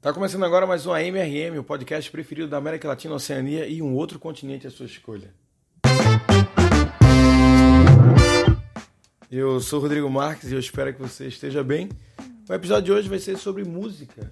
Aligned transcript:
Tá 0.00 0.12
começando 0.12 0.44
agora 0.44 0.66
mais 0.66 0.86
um 0.86 0.92
AMRM, 0.92 1.58
o 1.58 1.64
podcast 1.64 2.10
preferido 2.10 2.48
da 2.48 2.58
América 2.58 2.86
Latina, 2.86 3.14
Oceania 3.14 3.66
e 3.66 3.82
um 3.82 3.94
outro 3.94 4.18
continente 4.18 4.66
à 4.66 4.70
sua 4.70 4.86
escolha. 4.86 5.34
Eu 9.30 9.58
sou 9.60 9.80
Rodrigo 9.80 10.08
Marques 10.08 10.50
e 10.50 10.54
eu 10.54 10.60
espero 10.60 10.94
que 10.94 11.00
você 11.00 11.26
esteja 11.26 11.64
bem. 11.64 11.88
O 12.48 12.52
episódio 12.52 12.84
de 12.84 12.92
hoje 12.92 13.08
vai 13.08 13.18
ser 13.18 13.36
sobre 13.36 13.64
música, 13.64 14.30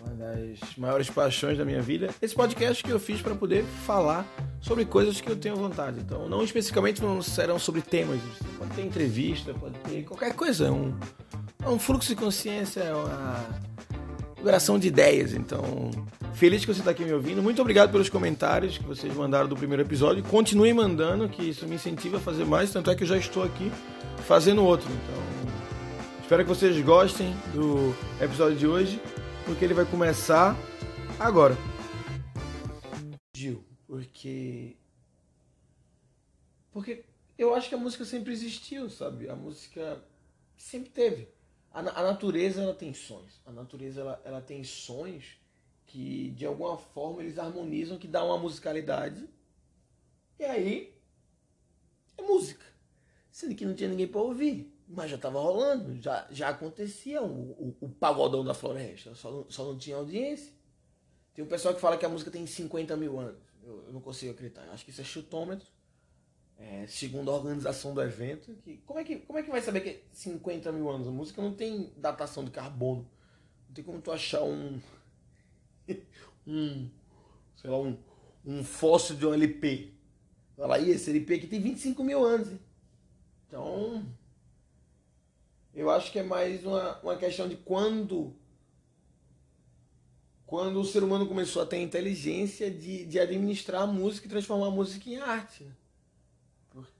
uma 0.00 0.14
das 0.14 0.76
maiores 0.78 1.10
paixões 1.10 1.58
da 1.58 1.64
minha 1.64 1.82
vida. 1.82 2.08
Esse 2.22 2.34
podcast 2.34 2.82
que 2.82 2.90
eu 2.90 2.98
fiz 2.98 3.20
para 3.20 3.34
poder 3.34 3.64
falar 3.84 4.26
sobre 4.62 4.86
coisas 4.86 5.20
que 5.20 5.30
eu 5.30 5.36
tenho 5.36 5.56
vontade. 5.56 6.00
Então, 6.00 6.26
não 6.28 6.42
especificamente 6.42 7.02
não 7.02 7.20
serão 7.20 7.58
sobre 7.58 7.82
temas, 7.82 8.20
pode 8.58 8.70
ter 8.70 8.82
entrevista, 8.82 9.52
pode 9.52 9.78
ter 9.80 10.04
qualquer 10.04 10.34
coisa, 10.34 10.72
um, 10.72 10.98
um 11.66 11.78
fluxo 11.78 12.08
de 12.08 12.16
consciência, 12.16 12.82
uma 12.96 13.73
liberação 14.44 14.78
de 14.78 14.88
ideias. 14.88 15.32
Então, 15.32 15.90
feliz 16.34 16.60
que 16.60 16.72
você 16.72 16.80
está 16.80 16.90
aqui 16.90 17.02
me 17.02 17.14
ouvindo. 17.14 17.42
Muito 17.42 17.62
obrigado 17.62 17.90
pelos 17.90 18.10
comentários 18.10 18.76
que 18.76 18.84
vocês 18.84 19.12
mandaram 19.14 19.48
do 19.48 19.56
primeiro 19.56 19.82
episódio. 19.82 20.22
Continue 20.22 20.74
mandando, 20.74 21.26
que 21.30 21.42
isso 21.42 21.66
me 21.66 21.76
incentiva 21.76 22.18
a 22.18 22.20
fazer 22.20 22.44
mais. 22.44 22.70
Tanto 22.70 22.90
é 22.90 22.94
que 22.94 23.04
eu 23.04 23.08
já 23.08 23.16
estou 23.16 23.42
aqui 23.42 23.72
fazendo 24.26 24.62
outro. 24.62 24.86
Então, 24.86 25.50
espero 26.20 26.42
que 26.42 26.48
vocês 26.50 26.78
gostem 26.84 27.34
do 27.54 27.94
episódio 28.22 28.56
de 28.58 28.66
hoje, 28.66 29.00
porque 29.46 29.64
ele 29.64 29.72
vai 29.72 29.86
começar 29.86 30.54
agora. 31.18 31.56
Gil, 33.34 33.64
porque. 33.86 34.76
Porque 36.70 37.04
eu 37.38 37.54
acho 37.54 37.70
que 37.70 37.74
a 37.74 37.78
música 37.78 38.04
sempre 38.04 38.30
existiu, 38.30 38.90
sabe? 38.90 39.30
A 39.30 39.34
música 39.34 40.02
sempre 40.54 40.90
teve. 40.90 41.28
A, 41.74 41.80
a 41.80 42.02
natureza 42.04 42.62
ela 42.62 42.72
tem 42.72 42.94
sons. 42.94 43.42
A 43.44 43.50
natureza 43.50 44.00
ela, 44.00 44.22
ela 44.24 44.40
tem 44.40 44.62
sons 44.62 45.36
que 45.84 46.30
de 46.30 46.46
alguma 46.46 46.78
forma 46.78 47.20
eles 47.20 47.36
harmonizam, 47.36 47.98
que 47.98 48.06
dá 48.06 48.24
uma 48.24 48.38
musicalidade. 48.38 49.28
E 50.38 50.44
aí 50.44 50.94
é 52.16 52.22
música. 52.22 52.64
Sendo 53.32 53.56
que 53.56 53.66
não 53.66 53.74
tinha 53.74 53.90
ninguém 53.90 54.06
para 54.06 54.20
ouvir. 54.20 54.72
Mas 54.86 55.10
já 55.10 55.16
estava 55.16 55.40
rolando, 55.40 56.00
já, 56.00 56.28
já 56.30 56.50
acontecia 56.50 57.22
o, 57.22 57.50
o, 57.52 57.76
o, 57.80 57.88
pagodão 57.88 58.44
da 58.44 58.52
floresta, 58.52 59.14
só 59.14 59.30
não, 59.30 59.50
só 59.50 59.64
não 59.64 59.78
tinha 59.78 59.96
audiência. 59.96 60.52
Tem 61.34 61.42
um 61.42 61.48
pessoal 61.48 61.74
que 61.74 61.80
fala 61.80 61.96
que 61.96 62.04
a 62.04 62.08
música 62.08 62.30
tem 62.30 62.46
50 62.46 62.94
mil 62.96 63.18
anos. 63.18 63.40
Eu, 63.62 63.86
eu 63.86 63.92
não 63.92 64.00
consigo 64.00 64.32
acreditar. 64.32 64.64
Eu 64.66 64.72
acho 64.72 64.84
que 64.84 64.90
isso 64.90 65.00
é 65.00 65.04
chutômetro. 65.04 65.66
É, 66.58 66.86
segundo 66.86 67.30
a 67.30 67.34
organização 67.34 67.94
do 67.94 68.02
evento. 68.02 68.54
Que, 68.62 68.78
como, 68.86 68.98
é 68.98 69.04
que, 69.04 69.16
como 69.16 69.38
é 69.38 69.42
que 69.42 69.50
vai 69.50 69.60
saber 69.60 69.80
que 69.80 69.88
é 69.88 70.02
50 70.12 70.70
mil 70.72 70.88
anos? 70.88 71.08
A 71.08 71.10
música 71.10 71.42
não 71.42 71.52
tem 71.52 71.92
datação 71.96 72.44
de 72.44 72.50
carbono. 72.50 73.08
Não 73.68 73.74
tem 73.74 73.84
como 73.84 74.00
tu 74.00 74.12
achar 74.12 74.42
um. 74.42 74.80
um. 76.46 76.88
sei 77.56 77.70
lá, 77.70 77.78
um, 77.78 77.98
um 78.44 78.64
fóssil 78.64 79.16
de 79.16 79.26
um 79.26 79.34
LP. 79.34 79.92
Fala 80.56 80.76
aí, 80.76 80.90
esse 80.90 81.10
LP 81.10 81.34
aqui 81.34 81.46
tem 81.46 81.60
25 81.60 82.04
mil 82.04 82.24
anos. 82.24 82.48
Então. 83.46 84.06
Eu 85.74 85.90
acho 85.90 86.12
que 86.12 86.20
é 86.20 86.22
mais 86.22 86.64
uma, 86.64 87.00
uma 87.00 87.16
questão 87.16 87.48
de 87.48 87.56
quando. 87.56 88.32
Quando 90.46 90.80
o 90.80 90.84
ser 90.84 91.02
humano 91.02 91.26
começou 91.26 91.62
a 91.62 91.66
ter 91.66 91.76
a 91.76 91.82
inteligência 91.82 92.70
de, 92.70 93.04
de 93.06 93.18
administrar 93.18 93.82
a 93.82 93.86
música 93.86 94.26
e 94.26 94.30
transformar 94.30 94.68
a 94.68 94.70
música 94.70 95.10
em 95.10 95.16
arte. 95.16 95.66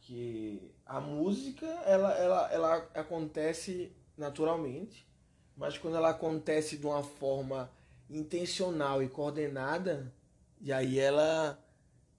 Porque 0.05 0.61
a 0.85 1.01
música, 1.01 1.65
ela, 1.87 2.13
ela, 2.13 2.53
ela 2.53 2.77
acontece 2.95 3.91
naturalmente, 4.19 5.09
mas 5.57 5.79
quando 5.79 5.97
ela 5.97 6.11
acontece 6.11 6.77
de 6.77 6.85
uma 6.85 7.03
forma 7.03 7.71
intencional 8.11 9.03
e 9.03 9.09
coordenada, 9.09 10.13
e 10.61 10.71
aí 10.71 10.99
ela 10.99 11.59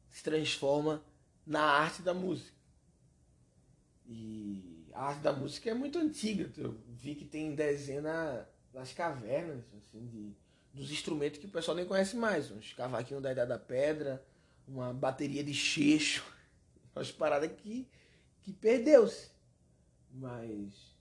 se 0.09 0.23
transforma 0.23 1.03
na 1.45 1.61
arte 1.61 2.01
da 2.01 2.11
música. 2.11 2.57
E 4.07 4.89
a 4.91 5.03
arte 5.09 5.21
da 5.21 5.31
música 5.31 5.69
é 5.69 5.73
muito 5.75 5.99
antiga. 5.99 6.51
Eu 6.57 6.75
vi 6.87 7.13
que 7.13 7.25
tem 7.25 7.53
dezena 7.53 8.49
das 8.73 8.93
cavernas, 8.93 9.63
assim, 9.77 10.07
de, 10.07 10.35
dos 10.73 10.89
instrumentos 10.89 11.39
que 11.39 11.45
o 11.45 11.51
pessoal 11.51 11.77
nem 11.77 11.85
conhece 11.85 12.15
mais. 12.15 12.49
Uns 12.49 12.73
cavaquinhos 12.73 13.21
da 13.21 13.31
Idade 13.31 13.49
da 13.49 13.59
Pedra, 13.59 14.25
uma 14.67 14.91
bateria 14.91 15.43
de 15.43 15.53
cheixo, 15.53 16.34
umas 16.95 17.11
paradas 17.11 17.51
que, 17.51 17.87
que 18.41 18.53
perdeu-se. 18.53 19.29
Mas 20.11 20.95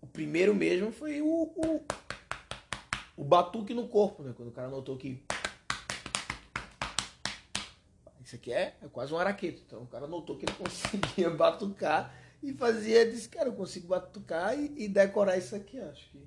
o 0.00 0.06
primeiro 0.06 0.54
mesmo 0.54 0.92
foi 0.92 1.22
o, 1.22 1.26
o, 1.26 1.84
o 3.16 3.24
batuque 3.24 3.72
no 3.72 3.88
corpo, 3.88 4.22
né? 4.22 4.34
Quando 4.36 4.48
o 4.48 4.52
cara 4.52 4.68
notou 4.68 4.96
que 4.98 5.24
isso 8.22 8.36
aqui 8.36 8.52
é, 8.52 8.76
é 8.82 8.88
quase 8.88 9.12
um 9.14 9.18
araqueto. 9.18 9.62
Então 9.66 9.82
o 9.82 9.86
cara 9.86 10.06
notou 10.06 10.36
que 10.36 10.44
ele 10.44 10.54
conseguia 10.58 11.30
batucar 11.30 12.14
e 12.42 12.52
fazia, 12.52 13.10
disse, 13.10 13.28
cara, 13.28 13.48
eu 13.48 13.54
consigo 13.54 13.88
batucar 13.88 14.58
e, 14.58 14.72
e 14.76 14.88
decorar 14.88 15.38
isso 15.38 15.56
aqui. 15.56 15.78
Acho 15.80 16.10
que, 16.10 16.18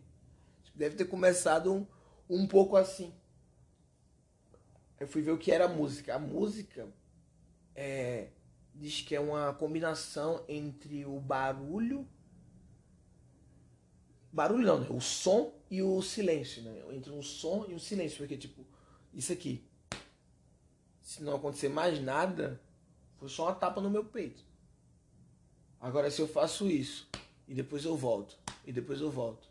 acho 0.64 0.72
que 0.72 0.78
deve 0.78 0.96
ter 0.96 1.06
começado 1.06 1.72
um, 1.72 1.86
um 2.28 2.48
pouco 2.48 2.76
assim. 2.76 3.14
Eu 5.00 5.08
fui 5.08 5.22
ver 5.22 5.32
o 5.32 5.38
que 5.38 5.52
era 5.52 5.66
a 5.66 5.70
música. 5.70 6.16
A 6.16 6.20
música 6.20 6.88
é, 7.76 8.30
diz 8.80 9.02
que 9.02 9.16
é 9.16 9.20
uma 9.20 9.54
combinação 9.54 10.44
entre 10.48 11.06
o 11.06 11.20
barulho. 11.20 12.08
Barulho 14.32 14.66
não, 14.66 14.80
né? 14.80 14.88
O 14.90 15.02
som 15.02 15.54
e 15.70 15.82
o 15.82 16.02
silêncio, 16.02 16.62
né? 16.62 16.84
Entre 16.92 17.12
um 17.12 17.22
som 17.22 17.66
e 17.68 17.74
um 17.74 17.80
silêncio. 17.80 18.18
Porque, 18.20 18.38
tipo, 18.38 18.66
isso 19.14 19.34
aqui 19.34 19.68
se 21.08 21.24
não 21.24 21.38
acontecer 21.38 21.70
mais 21.70 22.04
nada, 22.04 22.60
foi 23.16 23.30
só 23.30 23.44
uma 23.46 23.56
tapa 23.56 23.80
no 23.80 23.90
meu 23.90 24.04
peito. 24.04 24.44
Agora, 25.80 26.12
se 26.12 26.22
eu 26.22 26.28
faço 26.28 26.70
isso, 26.70 27.08
e 27.48 27.54
depois 27.54 27.86
eu 27.86 27.96
volto, 27.96 28.38
e 28.66 28.74
depois 28.74 29.00
eu 29.00 29.10
volto. 29.10 29.48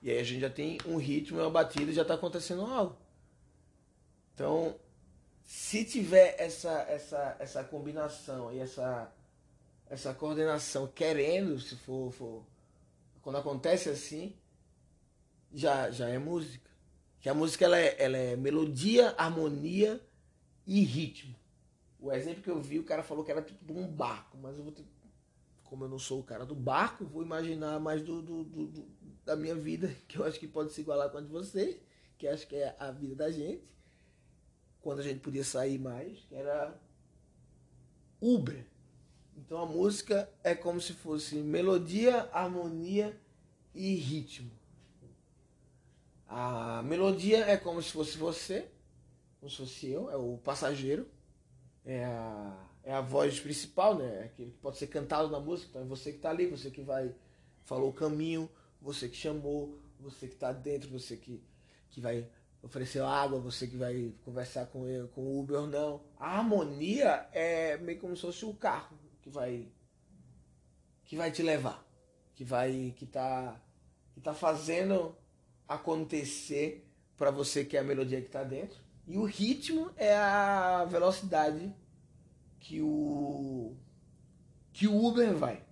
E 0.00 0.08
aí 0.08 0.20
a 0.20 0.22
gente 0.22 0.38
já 0.40 0.48
tem 0.48 0.78
um 0.86 0.98
ritmo, 0.98 1.40
uma 1.40 1.50
batida, 1.50 1.92
já 1.92 2.02
está 2.02 2.14
acontecendo 2.14 2.62
algo. 2.62 2.96
Então, 4.32 4.76
se 5.46 5.84
tiver 5.84 6.34
essa, 6.38 6.84
essa, 6.88 7.36
essa 7.38 7.62
combinação 7.62 8.52
e 8.52 8.58
essa, 8.58 9.12
essa 9.88 10.12
coordenação 10.12 10.88
querendo, 10.88 11.60
se 11.60 11.76
for, 11.76 12.10
for 12.10 12.44
quando 13.22 13.36
acontece 13.36 13.88
assim, 13.88 14.34
já, 15.52 15.88
já 15.90 16.08
é 16.08 16.18
música. 16.18 16.68
Que 17.20 17.28
a 17.28 17.34
música 17.34 17.64
ela 17.64 17.78
é, 17.78 17.96
ela 17.98 18.16
é 18.16 18.36
melodia, 18.36 19.14
harmonia 19.16 20.00
e 20.66 20.82
ritmo. 20.82 21.34
O 22.00 22.12
exemplo 22.12 22.42
que 22.42 22.50
eu 22.50 22.60
vi, 22.60 22.80
o 22.80 22.84
cara 22.84 23.04
falou 23.04 23.24
que 23.24 23.30
era 23.30 23.40
tipo 23.40 23.72
um 23.72 23.86
barco, 23.86 24.36
mas 24.36 24.58
eu 24.58 24.64
vou 24.64 24.72
ter, 24.72 24.84
como 25.64 25.84
eu 25.84 25.88
não 25.88 25.98
sou 25.98 26.20
o 26.20 26.24
cara 26.24 26.44
do 26.44 26.54
barco, 26.56 27.04
vou 27.04 27.22
imaginar 27.22 27.78
mais 27.78 28.02
do, 28.02 28.20
do, 28.20 28.44
do, 28.44 28.66
do, 28.66 28.86
da 29.24 29.36
minha 29.36 29.54
vida, 29.54 29.94
que 30.08 30.18
eu 30.18 30.24
acho 30.24 30.40
que 30.40 30.48
pode 30.48 30.72
se 30.72 30.80
igualar 30.80 31.08
com 31.08 31.18
a 31.18 31.20
de 31.20 31.28
vocês, 31.28 31.80
que 32.18 32.26
acho 32.26 32.48
que 32.48 32.56
é 32.56 32.74
a 32.78 32.90
vida 32.90 33.14
da 33.14 33.30
gente, 33.30 33.75
quando 34.86 35.00
a 35.00 35.02
gente 35.02 35.18
podia 35.18 35.42
sair 35.42 35.80
mais, 35.80 36.16
que 36.28 36.34
era 36.36 36.72
Uber. 38.20 38.64
Então 39.36 39.58
a 39.60 39.66
música 39.66 40.30
é 40.44 40.54
como 40.54 40.80
se 40.80 40.92
fosse 40.92 41.34
melodia, 41.38 42.30
harmonia 42.32 43.20
e 43.74 43.96
ritmo. 43.96 44.48
A 46.28 46.84
melodia 46.84 47.46
é 47.46 47.56
como 47.56 47.82
se 47.82 47.90
fosse 47.90 48.16
você, 48.16 48.68
como 49.40 49.50
se 49.50 49.56
fosse 49.56 49.88
eu, 49.88 50.08
é 50.08 50.16
o 50.16 50.38
passageiro. 50.44 51.08
É 51.84 52.04
a, 52.04 52.68
é 52.84 52.92
a 52.92 53.00
voz 53.00 53.40
principal, 53.40 53.98
né? 53.98 54.20
É 54.20 54.24
aquele 54.26 54.52
que 54.52 54.58
pode 54.58 54.78
ser 54.78 54.86
cantado 54.86 55.28
na 55.28 55.40
música. 55.40 55.68
Então 55.70 55.82
é 55.82 55.84
você 55.84 56.12
que 56.12 56.18
está 56.18 56.30
ali, 56.30 56.46
você 56.46 56.70
que 56.70 56.82
vai, 56.82 57.12
falou 57.64 57.90
o 57.90 57.92
caminho, 57.92 58.48
você 58.80 59.08
que 59.08 59.16
chamou, 59.16 59.76
você 59.98 60.28
que 60.28 60.34
está 60.34 60.52
dentro, 60.52 60.88
você 60.88 61.16
que, 61.16 61.42
que 61.90 62.00
vai 62.00 62.30
oferecer 62.62 63.02
água, 63.02 63.38
você 63.38 63.66
que 63.66 63.76
vai 63.76 64.12
conversar 64.24 64.66
com 64.66 64.86
ele, 64.86 65.08
com 65.08 65.22
o 65.22 65.40
Uber 65.40 65.60
ou 65.60 65.66
não. 65.66 66.02
A 66.18 66.38
harmonia 66.38 67.28
é 67.32 67.76
meio 67.78 67.98
como 67.98 68.16
se 68.16 68.22
fosse 68.22 68.44
o 68.44 68.54
carro 68.54 68.98
que 69.22 69.30
vai 69.30 69.68
que 71.04 71.16
vai 71.16 71.30
te 71.30 71.42
levar, 71.42 71.86
que 72.34 72.44
vai 72.44 72.92
que 72.96 73.06
tá 73.06 73.60
que 74.12 74.20
tá 74.20 74.34
fazendo 74.34 75.16
acontecer 75.68 76.88
para 77.16 77.30
você 77.30 77.64
que 77.64 77.76
é 77.76 77.80
a 77.80 77.84
melodia 77.84 78.20
que 78.20 78.26
está 78.26 78.44
dentro. 78.44 78.80
E 79.06 79.16
o 79.16 79.24
ritmo 79.24 79.90
é 79.96 80.16
a 80.16 80.84
velocidade 80.84 81.72
que 82.58 82.80
o 82.80 83.76
que 84.72 84.86
o 84.86 85.06
Uber 85.06 85.34
vai. 85.34 85.64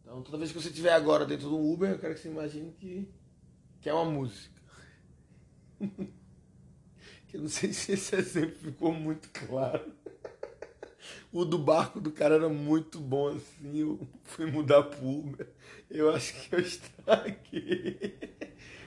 Então, 0.00 0.22
toda 0.22 0.38
vez 0.38 0.52
que 0.52 0.60
você 0.60 0.68
estiver 0.68 0.92
agora 0.92 1.26
dentro 1.26 1.48
do 1.48 1.58
Uber, 1.58 1.90
eu 1.90 1.98
quero 1.98 2.14
que 2.14 2.20
você 2.20 2.28
imagine 2.28 2.70
que, 2.72 3.12
que 3.80 3.88
é 3.88 3.92
uma 3.92 4.04
música. 4.04 4.55
que 7.28 7.36
eu 7.36 7.42
não 7.42 7.48
sei 7.48 7.72
se 7.72 7.92
esse 7.92 8.16
exemplo 8.16 8.56
ficou 8.56 8.92
muito 8.92 9.28
claro. 9.30 9.92
O 11.32 11.44
do 11.44 11.58
barco 11.58 12.00
do 12.00 12.10
cara 12.10 12.36
era 12.36 12.48
muito 12.48 12.98
bom 12.98 13.28
assim. 13.28 13.78
Eu 13.78 14.00
fui 14.24 14.50
mudar 14.50 14.82
pro 14.84 15.06
Uber. 15.06 15.48
Eu 15.90 16.10
acho 16.14 16.34
que 16.34 16.54
eu 16.54 16.60
estraguei. 16.60 18.18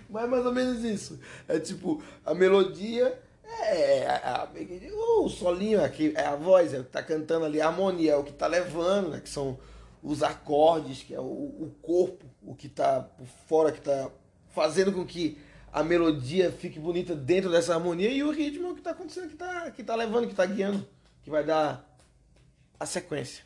Mas 0.09 0.23
é 0.23 0.27
mais 0.27 0.45
ou 0.45 0.53
menos 0.53 0.83
isso. 0.83 1.19
É 1.47 1.59
tipo, 1.59 2.03
a 2.25 2.33
melodia 2.33 3.21
é, 3.61 4.07
a, 4.07 4.43
a, 4.43 4.49
o 5.19 5.29
solinho 5.29 5.83
aqui, 5.83 6.13
é 6.15 6.25
a 6.25 6.35
voz, 6.35 6.73
é 6.73 6.79
o 6.79 6.83
que 6.83 6.91
tá 6.91 7.03
cantando 7.03 7.45
ali, 7.45 7.59
a 7.59 7.67
harmonia 7.67 8.13
é 8.13 8.15
o 8.15 8.23
que 8.23 8.31
tá 8.31 8.47
levando, 8.47 9.09
né? 9.09 9.19
Que 9.19 9.29
são 9.29 9.59
os 10.01 10.23
acordes, 10.23 11.03
que 11.03 11.13
é 11.13 11.19
o, 11.19 11.23
o 11.23 11.75
corpo, 11.81 12.25
o 12.43 12.55
que 12.55 12.69
tá 12.69 13.01
por 13.01 13.27
fora, 13.47 13.71
que 13.71 13.81
tá 13.81 14.09
fazendo 14.49 14.91
com 14.91 15.05
que 15.05 15.37
a 15.71 15.83
melodia 15.83 16.51
fique 16.51 16.79
bonita 16.79 17.15
dentro 17.15 17.51
dessa 17.51 17.73
harmonia 17.73 18.09
e 18.09 18.23
o 18.23 18.31
ritmo 18.31 18.75
que 18.75 18.81
tá 18.81 18.91
acontecendo, 18.91 19.29
que 19.29 19.35
tá, 19.35 19.71
que 19.71 19.83
tá 19.83 19.95
levando, 19.95 20.27
que 20.27 20.35
tá 20.35 20.45
guiando, 20.45 20.87
que 21.23 21.29
vai 21.29 21.43
dar 21.43 21.87
a 22.79 22.85
sequência. 22.85 23.43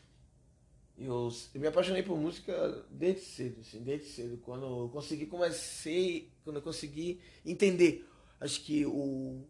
Eu, 0.98 1.30
eu 1.54 1.62
me 1.62 1.68
apaixonei 1.68 2.04
por 2.04 2.18
música 2.18 2.86
desde 2.90 3.22
cedo, 3.22 3.62
assim, 3.62 3.82
desde 3.82 4.08
cedo. 4.08 4.38
Quando 4.38 4.66
eu 4.66 4.90
consegui, 4.90 5.26
comecei, 5.26 6.32
quando 6.44 6.58
eu 6.58 6.62
consegui 6.62 7.20
entender, 7.46 8.08
acho 8.40 8.62
que 8.62 8.86
o, 8.86 9.44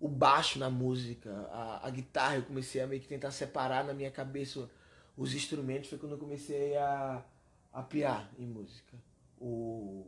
o 0.00 0.08
baixo 0.08 0.58
na 0.58 0.70
música, 0.70 1.30
a, 1.50 1.86
a 1.86 1.90
guitarra, 1.90 2.36
eu 2.36 2.42
comecei 2.42 2.80
a 2.80 2.86
meio 2.86 3.02
que 3.02 3.08
tentar 3.08 3.32
separar 3.32 3.84
na 3.84 3.92
minha 3.92 4.10
cabeça 4.10 4.70
os 5.16 5.34
instrumentos, 5.34 5.88
foi 5.88 5.98
quando 5.98 6.12
eu 6.12 6.18
comecei 6.18 6.76
a, 6.76 7.24
a 7.72 7.82
piar 7.82 8.30
em 8.38 8.46
música. 8.46 8.96
O, 9.40 10.06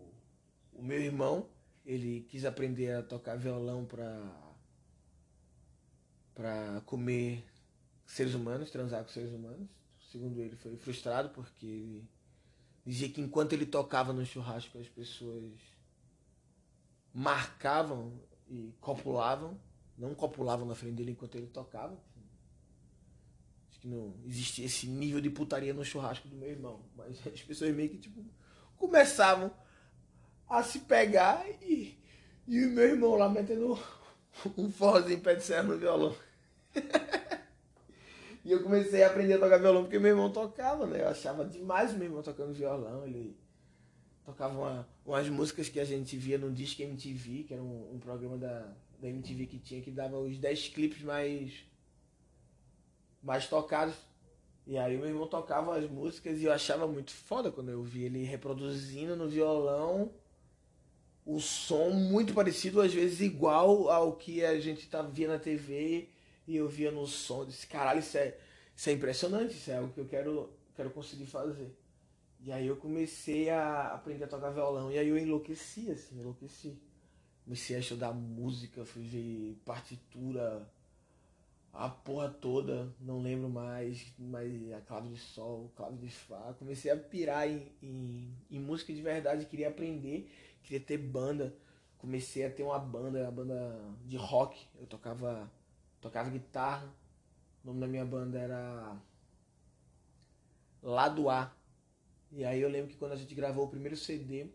o 0.72 0.82
meu 0.82 1.00
irmão, 1.00 1.46
ele 1.88 2.20
quis 2.28 2.44
aprender 2.44 2.92
a 2.92 3.02
tocar 3.02 3.36
violão 3.36 3.86
para 3.86 4.44
para 6.34 6.82
comer 6.82 7.42
seres 8.06 8.34
humanos, 8.34 8.70
transar 8.70 9.02
com 9.02 9.10
seres 9.10 9.32
humanos. 9.32 9.68
Segundo 10.12 10.38
ele, 10.40 10.54
foi 10.54 10.76
frustrado 10.76 11.30
porque 11.30 11.66
ele 11.66 12.08
dizia 12.84 13.08
que 13.08 13.20
enquanto 13.20 13.54
ele 13.54 13.66
tocava 13.66 14.12
no 14.12 14.24
churrasco 14.24 14.78
as 14.78 14.88
pessoas 14.88 15.52
marcavam 17.12 18.20
e 18.46 18.72
copulavam 18.80 19.58
não 19.96 20.14
copulavam 20.14 20.66
na 20.66 20.74
frente 20.74 20.94
dele 20.94 21.12
enquanto 21.12 21.36
ele 21.36 21.48
tocava. 21.48 21.98
Acho 23.70 23.80
que 23.80 23.88
não 23.88 24.14
existia 24.26 24.66
esse 24.66 24.86
nível 24.86 25.20
de 25.20 25.30
putaria 25.30 25.74
no 25.74 25.84
churrasco 25.84 26.28
do 26.28 26.36
meu 26.36 26.50
irmão. 26.50 26.84
Mas 26.94 27.18
as 27.26 27.42
pessoas 27.42 27.74
meio 27.74 27.88
que 27.88 27.98
tipo, 27.98 28.24
começavam 28.76 29.52
a 30.48 30.62
se 30.62 30.80
pegar 30.80 31.44
e, 31.62 31.98
e 32.46 32.64
o 32.64 32.70
meu 32.70 32.84
irmão 32.84 33.16
lá 33.16 33.28
metendo 33.28 33.78
um 34.56 34.70
forrozinho 34.70 35.20
pé 35.20 35.34
de 35.34 35.42
serra 35.42 35.64
no 35.64 35.78
violão. 35.78 36.14
e 38.44 38.52
eu 38.52 38.62
comecei 38.62 39.02
a 39.02 39.08
aprender 39.08 39.34
a 39.34 39.38
tocar 39.38 39.58
violão 39.58 39.82
porque 39.82 39.98
meu 39.98 40.10
irmão 40.10 40.30
tocava, 40.30 40.86
né? 40.86 41.02
Eu 41.02 41.08
achava 41.08 41.44
demais 41.44 41.92
meu 41.92 42.04
irmão 42.04 42.22
tocando 42.22 42.54
violão. 42.54 43.04
Ele 43.04 43.36
tocava 44.24 44.58
uma, 44.58 44.88
umas 45.04 45.28
músicas 45.28 45.68
que 45.68 45.80
a 45.80 45.84
gente 45.84 46.16
via 46.16 46.38
no 46.38 46.50
Disque 46.50 46.82
MTV, 46.82 47.44
que 47.44 47.54
era 47.54 47.62
um, 47.62 47.94
um 47.94 47.98
programa 47.98 48.38
da, 48.38 48.72
da 48.98 49.08
MTV 49.08 49.46
que 49.46 49.58
tinha, 49.58 49.82
que 49.82 49.90
dava 49.90 50.18
os 50.18 50.38
10 50.38 50.68
clipes 50.68 51.02
mais, 51.02 51.52
mais 53.22 53.46
tocados. 53.48 53.94
E 54.66 54.76
aí 54.76 54.96
meu 54.96 55.08
irmão 55.08 55.26
tocava 55.26 55.76
as 55.76 55.88
músicas 55.90 56.40
e 56.40 56.44
eu 56.44 56.52
achava 56.52 56.86
muito 56.86 57.10
foda 57.10 57.50
quando 57.50 57.70
eu 57.70 57.82
vi 57.82 58.04
ele 58.04 58.22
reproduzindo 58.24 59.16
no 59.16 59.26
violão 59.26 60.12
o 61.28 61.38
som 61.40 61.90
muito 61.90 62.32
parecido, 62.32 62.80
às 62.80 62.92
vezes 62.92 63.20
igual 63.20 63.90
ao 63.90 64.16
que 64.16 64.44
a 64.44 64.58
gente 64.58 64.88
tá 64.88 65.02
via 65.02 65.28
na 65.28 65.38
TV 65.38 66.08
e 66.46 66.56
eu 66.56 66.68
via 66.68 66.90
no 66.90 67.06
som. 67.06 67.44
Disse, 67.44 67.66
caralho, 67.66 68.00
isso 68.00 68.16
é, 68.16 68.36
isso 68.74 68.88
é 68.88 68.92
impressionante, 68.92 69.54
isso 69.54 69.70
é 69.70 69.76
algo 69.76 69.92
que 69.92 70.00
eu 70.00 70.06
quero, 70.06 70.50
quero 70.74 70.90
conseguir 70.90 71.26
fazer. 71.26 71.70
E 72.40 72.50
aí 72.50 72.66
eu 72.66 72.76
comecei 72.76 73.50
a 73.50 73.88
aprender 73.88 74.24
a 74.24 74.28
tocar 74.28 74.50
violão 74.50 74.90
e 74.90 74.98
aí 74.98 75.08
eu 75.08 75.18
enlouqueci, 75.18 75.90
assim, 75.90 76.18
enlouqueci 76.18 76.78
comecei 77.48 77.76
a 77.76 77.78
estudar 77.78 78.12
música, 78.12 78.84
fui 78.84 79.02
ver 79.02 79.56
partitura, 79.64 80.68
a 81.72 81.88
porra 81.88 82.28
toda, 82.28 82.92
não 83.00 83.22
lembro 83.22 83.48
mais, 83.48 84.12
mas 84.18 84.70
a 84.70 84.82
clave 84.82 85.08
de 85.08 85.18
sol, 85.18 85.72
clave 85.74 85.96
de 85.96 86.10
fá. 86.10 86.54
Comecei 86.58 86.90
a 86.90 86.96
pirar 86.96 87.48
em, 87.48 87.72
em, 87.82 88.34
em, 88.50 88.58
música 88.58 88.92
de 88.92 89.00
verdade, 89.00 89.46
queria 89.46 89.68
aprender, 89.68 90.30
queria 90.62 90.80
ter 90.80 90.98
banda. 90.98 91.54
Comecei 91.98 92.46
a 92.46 92.50
ter 92.50 92.62
uma 92.62 92.78
banda, 92.78 93.22
uma 93.22 93.30
banda 93.30 93.80
de 94.04 94.16
rock. 94.16 94.66
Eu 94.78 94.86
tocava, 94.86 95.50
tocava 96.00 96.30
guitarra. 96.30 96.92
O 97.64 97.68
nome 97.68 97.80
da 97.80 97.86
minha 97.86 98.04
banda 98.04 98.38
era 98.38 98.96
Lado 100.82 101.28
A. 101.28 101.52
E 102.30 102.44
aí 102.44 102.60
eu 102.60 102.68
lembro 102.68 102.90
que 102.90 102.96
quando 102.96 103.12
a 103.12 103.16
gente 103.16 103.34
gravou 103.34 103.64
o 103.64 103.68
primeiro 103.68 103.96
CD, 103.96 104.46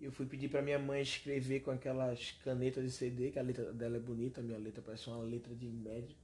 eu 0.00 0.10
fui 0.10 0.26
pedir 0.26 0.48
para 0.48 0.62
minha 0.62 0.78
mãe 0.78 1.00
escrever 1.00 1.60
com 1.60 1.70
aquelas 1.70 2.32
canetas 2.44 2.84
de 2.84 2.90
CD, 2.90 3.30
que 3.30 3.38
a 3.38 3.42
letra 3.42 3.72
dela 3.72 3.96
é 3.96 4.00
bonita, 4.00 4.40
a 4.40 4.44
minha 4.44 4.58
letra 4.58 4.82
parece 4.82 5.08
uma 5.08 5.22
letra 5.22 5.54
de 5.54 5.68
médico. 5.68 6.20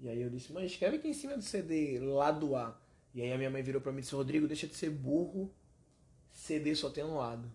E 0.00 0.08
aí 0.08 0.20
eu 0.20 0.30
disse, 0.30 0.52
mãe, 0.52 0.66
escreve 0.66 0.96
aqui 0.96 1.08
em 1.08 1.14
cima 1.14 1.36
do 1.36 1.42
CD, 1.42 1.98
lado 1.98 2.54
A. 2.56 2.78
E 3.14 3.22
aí 3.22 3.32
a 3.32 3.38
minha 3.38 3.50
mãe 3.50 3.62
virou 3.62 3.80
para 3.80 3.92
mim 3.92 3.98
e 3.98 4.00
disse, 4.02 4.14
Rodrigo, 4.14 4.46
deixa 4.46 4.66
de 4.66 4.74
ser 4.74 4.90
burro, 4.90 5.52
CD 6.32 6.74
só 6.74 6.90
tem 6.90 7.04
um 7.04 7.16
lado. 7.16 7.50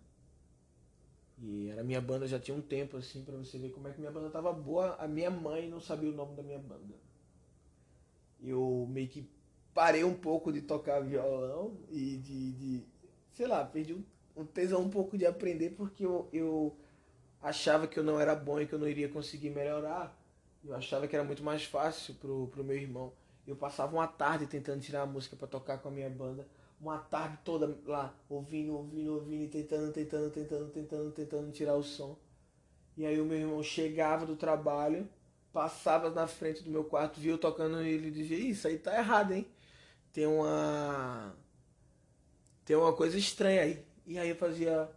E 1.41 1.69
era 1.69 1.83
minha 1.83 2.01
banda 2.01 2.27
já 2.27 2.39
tinha 2.39 2.55
um 2.55 2.61
tempo, 2.61 2.97
assim, 2.97 3.23
para 3.23 3.37
você 3.37 3.57
ver 3.57 3.69
como 3.69 3.87
é 3.87 3.91
que 3.91 3.99
minha 3.99 4.11
banda 4.11 4.29
tava 4.29 4.51
boa. 4.51 4.95
A 4.95 5.07
minha 5.07 5.31
mãe 5.31 5.69
não 5.69 5.79
sabia 5.79 6.09
o 6.09 6.13
nome 6.13 6.35
da 6.35 6.43
minha 6.43 6.59
banda. 6.59 6.95
Eu 8.41 8.87
meio 8.89 9.07
que 9.07 9.29
parei 9.73 10.03
um 10.03 10.13
pouco 10.13 10.51
de 10.51 10.61
tocar 10.61 11.01
violão 11.01 11.77
e 11.89 12.17
de, 12.17 12.51
de 12.53 12.83
sei 13.33 13.47
lá, 13.47 13.63
perdi 13.63 13.93
um 13.93 14.03
um 14.39 14.45
tesão 14.45 14.81
um 14.81 14.89
pouco 14.89 15.17
de 15.17 15.25
aprender 15.25 15.71
porque 15.71 16.05
eu, 16.05 16.29
eu 16.31 16.75
achava 17.41 17.87
que 17.87 17.99
eu 17.99 18.03
não 18.03 18.19
era 18.19 18.33
bom 18.33 18.59
e 18.59 18.65
que 18.65 18.73
eu 18.73 18.79
não 18.79 18.87
iria 18.87 19.09
conseguir 19.09 19.49
melhorar. 19.49 20.17
Eu 20.63 20.73
achava 20.75 21.07
que 21.07 21.15
era 21.15 21.25
muito 21.25 21.43
mais 21.43 21.65
fácil 21.65 22.15
pro, 22.15 22.47
pro 22.47 22.63
meu 22.63 22.77
irmão. 22.77 23.11
Eu 23.45 23.55
passava 23.55 23.93
uma 23.93 24.07
tarde 24.07 24.47
tentando 24.47 24.81
tirar 24.81 25.01
a 25.01 25.05
música 25.05 25.35
para 25.35 25.47
tocar 25.47 25.79
com 25.79 25.89
a 25.89 25.91
minha 25.91 26.09
banda. 26.09 26.47
Uma 26.79 26.97
tarde 26.97 27.37
toda 27.43 27.77
lá, 27.85 28.15
ouvindo, 28.29 28.73
ouvindo, 28.73 29.13
ouvindo, 29.13 29.51
tentando, 29.51 29.91
tentando, 29.91 30.31
tentando, 30.31 30.71
tentando, 30.71 31.11
tentando 31.11 31.51
tirar 31.51 31.75
o 31.75 31.83
som. 31.83 32.17
E 32.95 33.05
aí 33.05 33.19
o 33.19 33.25
meu 33.25 33.37
irmão 33.37 33.61
chegava 33.61 34.25
do 34.25 34.35
trabalho, 34.35 35.07
passava 35.51 36.09
na 36.09 36.27
frente 36.27 36.63
do 36.63 36.71
meu 36.71 36.85
quarto, 36.85 37.19
viu 37.19 37.37
tocando 37.37 37.83
e 37.83 37.89
ele 37.89 38.11
dizia, 38.11 38.37
isso 38.37 38.67
aí 38.67 38.77
tá 38.77 38.97
errado, 38.97 39.33
hein? 39.33 39.45
Tem 40.13 40.25
uma. 40.25 41.35
Tem 42.63 42.75
uma 42.75 42.93
coisa 42.93 43.17
estranha 43.17 43.61
aí. 43.61 43.85
E 44.05 44.17
aí 44.17 44.29
eu 44.29 44.35
fazia, 44.35 44.89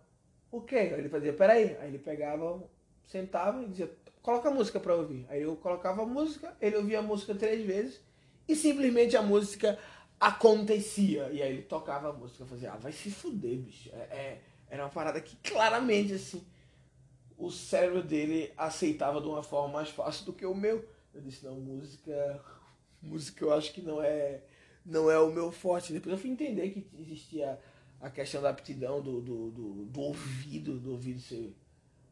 o 0.51 0.61
quê? 0.61 0.77
Aí 0.77 0.93
ele 0.95 1.09
fazia, 1.09 1.33
peraí. 1.33 1.77
Aí 1.79 1.89
ele 1.89 1.99
pegava, 1.99 2.63
sentava 3.07 3.63
e 3.63 3.69
dizia, 3.69 3.91
coloca 4.23 4.49
a 4.49 4.53
música 4.53 4.79
pra 4.79 4.95
ouvir. 4.95 5.27
Aí 5.29 5.43
eu 5.43 5.57
colocava 5.57 6.03
a 6.03 6.07
música, 6.07 6.57
ele 6.61 6.77
ouvia 6.77 7.01
a 7.01 7.03
música 7.03 7.35
três 7.35 7.67
vezes 7.67 8.01
e 8.49 8.57
simplesmente 8.57 9.17
a 9.17 9.23
música 9.23 9.79
acontecia. 10.23 11.29
E 11.33 11.43
aí 11.43 11.53
ele 11.53 11.63
tocava 11.63 12.11
a 12.11 12.13
música, 12.13 12.45
eu 12.45 12.47
fazia, 12.47 12.73
ah, 12.73 12.77
vai 12.77 12.93
se 12.93 13.11
fuder, 13.11 13.59
bicho. 13.59 13.91
É, 13.93 13.99
é, 13.99 14.43
era 14.71 14.85
uma 14.85 14.91
parada 14.91 15.21
que 15.21 15.35
claramente, 15.43 16.15
assim, 16.15 16.47
o 17.37 17.51
cérebro 17.51 18.05
dele 18.05 18.53
aceitava 18.57 19.21
de 19.21 19.27
uma 19.27 19.43
forma 19.43 19.75
mais 19.75 19.89
fácil 19.91 20.25
do 20.25 20.33
que 20.33 20.47
o 20.47 20.55
meu. 20.55 20.89
Eu 21.13 21.21
disse, 21.21 21.45
não, 21.45 21.57
música, 21.57 22.41
música 23.03 23.45
eu 23.45 23.53
acho 23.53 23.73
que 23.73 23.83
não 23.83 24.01
é, 24.01 24.43
não 24.87 25.11
é 25.11 25.19
o 25.19 25.33
meu 25.33 25.51
forte. 25.51 25.93
Depois 25.93 26.13
eu 26.13 26.19
fui 26.19 26.31
entender 26.31 26.71
que 26.71 26.87
existia 27.01 27.59
a 28.01 28.09
questão 28.09 28.41
da 28.41 28.51
aptidão 28.51 29.03
do, 29.03 29.21
do, 29.21 29.51
do, 29.51 29.85
do 29.87 30.01
ouvido, 30.01 30.79
do 30.79 30.93
ouvido 30.93 31.21
ser. 31.21 31.53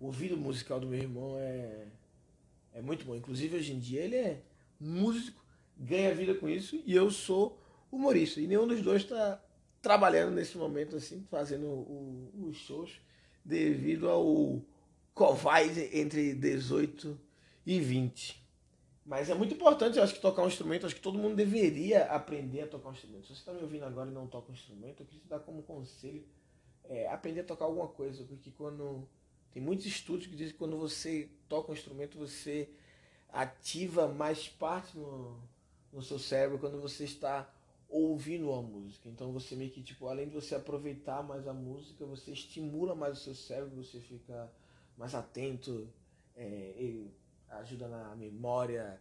O 0.01 0.07
ouvido 0.07 0.37
musical 0.37 0.81
do 0.81 0.89
meu 0.89 0.99
irmão 0.99 1.37
é, 1.39 1.87
é 2.75 2.83
muito 2.83 3.05
bom. 3.05 3.15
Inclusive 3.15 3.57
hoje 3.57 3.73
em 3.73 3.79
dia 3.79 4.01
ele 4.01 4.17
é 4.17 4.43
músico, 4.81 5.45
ganha 5.77 6.13
vida 6.13 6.35
com 6.35 6.49
isso 6.49 6.83
e 6.85 6.93
eu 6.93 7.09
sou 7.09 7.60
humorista. 7.91 8.41
E 8.41 8.47
nenhum 8.47 8.67
dos 8.67 8.83
dois 8.83 9.03
está 9.03 9.43
trabalhando 9.81 10.35
nesse 10.35 10.57
momento 10.57 10.97
assim, 10.97 11.27
fazendo 11.31 11.67
os 12.39 12.57
shows 12.57 13.01
devido 13.45 14.09
ao 14.09 14.61
Covid 15.15 15.91
entre 15.93 16.35
18 16.35 17.19
e 17.67 17.81
20. 17.81 18.41
Mas 19.05 19.29
é 19.29 19.35
muito 19.35 19.55
importante, 19.55 19.97
eu 19.97 20.05
acho 20.05 20.15
que 20.15 20.21
tocar 20.21 20.43
um 20.43 20.49
instrumento, 20.49 20.87
acho 20.87 20.95
que 20.95 21.01
todo 21.01 21.19
mundo 21.19 21.35
deveria 21.35 22.05
aprender 22.05 22.63
a 22.63 22.67
tocar 22.67 22.91
um 22.91 22.93
instrumento. 22.93 23.27
Se 23.27 23.35
você 23.35 23.41
está 23.41 23.53
me 23.53 23.63
ouvindo 23.63 23.85
agora 23.85 24.11
e 24.11 24.15
não 24.15 24.27
toca 24.27 24.51
um 24.51 24.55
instrumento, 24.55 25.03
eu 25.03 25.07
queria 25.07 25.23
te 25.23 25.29
dar 25.29 25.41
como 25.41 25.63
conselho 25.63 26.25
é, 26.85 27.09
aprender 27.09 27.41
a 27.41 27.45
tocar 27.45 27.65
alguma 27.67 27.87
coisa, 27.87 28.25
porque 28.25 28.51
quando 28.51 29.09
tem 29.53 29.63
muitos 29.63 29.87
estudos 29.87 30.27
que 30.27 30.35
dizem 30.35 30.53
que 30.53 30.59
quando 30.59 30.77
você 30.77 31.29
toca 31.49 31.71
um 31.71 31.75
instrumento, 31.75 32.19
você 32.19 32.69
ativa 33.29 34.09
mais 34.09 34.49
parte 34.49 34.99
no, 34.99 35.41
no 35.93 36.03
seu 36.03 36.19
cérebro 36.19 36.59
quando 36.59 36.81
você 36.81 37.05
está 37.05 37.49
ouvindo 37.91 38.53
a 38.53 38.63
música. 38.63 39.09
Então 39.09 39.33
você 39.33 39.57
meio 39.57 39.71
que, 39.71 39.83
tipo, 39.83 40.07
além 40.07 40.29
de 40.29 40.35
você 40.35 40.55
aproveitar 40.55 41.23
mais 41.23 41.47
a 41.49 41.53
música, 41.53 42.07
você 42.07 42.31
estimula 42.33 42.95
mais 42.95 43.19
o 43.19 43.21
seu 43.21 43.35
cérebro, 43.35 43.83
você 43.83 44.01
fica 44.01 44.51
mais 44.97 45.15
atento, 45.15 45.89
é, 46.37 47.05
ajuda 47.51 47.89
na 47.89 48.15
memória, 48.17 49.01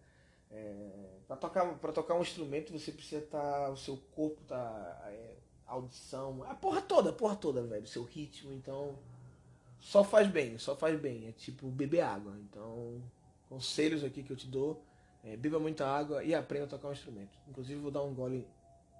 É, 0.52 1.20
para 1.28 1.38
tocar, 1.38 1.78
pra 1.78 1.92
tocar 1.92 2.16
um 2.16 2.22
instrumento 2.22 2.74
você 2.74 2.92
precisa 2.92 3.24
estar. 3.24 3.40
Tá, 3.40 3.70
o 3.70 3.78
seu 3.78 3.98
corpo 4.16 4.42
tá. 4.48 4.58
É, 5.06 5.36
audição, 5.68 6.44
a 6.44 6.56
porra 6.56 6.82
toda, 6.82 7.12
a 7.12 7.14
porra 7.14 7.36
toda, 7.36 7.62
velho. 7.64 7.86
Seu 7.86 8.04
ritmo, 8.04 8.52
então. 8.52 8.98
Só 9.80 10.04
faz 10.04 10.28
bem, 10.28 10.58
só 10.58 10.76
faz 10.76 11.00
bem. 11.00 11.28
É 11.28 11.32
tipo 11.32 11.68
beber 11.70 12.02
água. 12.02 12.36
Então, 12.40 13.02
conselhos 13.48 14.04
aqui 14.04 14.24
que 14.24 14.32
eu 14.32 14.38
te 14.38 14.48
dou. 14.48 14.84
É, 15.24 15.38
beba 15.38 15.60
muita 15.60 15.86
água 15.86 16.24
e 16.24 16.34
aprenda 16.34 16.66
a 16.66 16.70
tocar 16.70 16.88
um 16.90 16.94
instrumento. 16.94 17.38
Inclusive 17.48 17.80
vou 17.80 17.92
dar 17.92 18.04
um 18.04 18.14
gole 18.14 18.48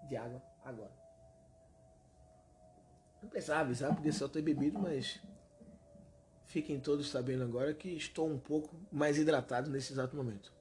de 0.08 0.16
água 0.16 0.42
agora. 0.64 0.92
Não 3.22 3.30
precisava 3.30 3.62
avisar, 3.62 3.96
podia 3.96 4.14
só 4.14 4.28
ter 4.28 4.42
bebido, 4.42 4.80
mas 4.80 5.20
fiquem 6.46 6.80
todos 6.80 7.10
sabendo 7.10 7.44
agora 7.44 7.74
que 7.74 7.90
estou 7.90 8.30
um 8.30 8.40
pouco 8.40 8.76
mais 8.92 9.18
hidratado 9.18 9.70
nesse 9.70 9.94
exato 9.94 10.16
momento. 10.16 10.52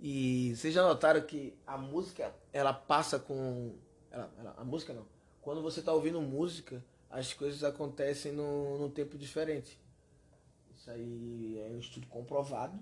E 0.00 0.54
vocês 0.54 0.74
já 0.74 0.82
notaram 0.82 1.20
que 1.22 1.56
a 1.66 1.78
música, 1.78 2.34
ela 2.52 2.72
passa 2.72 3.18
com. 3.18 3.74
Ela, 4.10 4.30
ela, 4.38 4.54
a 4.58 4.64
música 4.64 4.92
não. 4.92 5.06
Quando 5.40 5.62
você 5.62 5.80
está 5.80 5.92
ouvindo 5.92 6.20
música, 6.20 6.84
as 7.10 7.32
coisas 7.32 7.64
acontecem 7.64 8.32
num, 8.32 8.78
num 8.78 8.90
tempo 8.90 9.16
diferente. 9.16 9.78
Isso 10.74 10.90
aí 10.90 11.58
é 11.60 11.70
um 11.70 11.78
estudo 11.78 12.06
comprovado. 12.08 12.78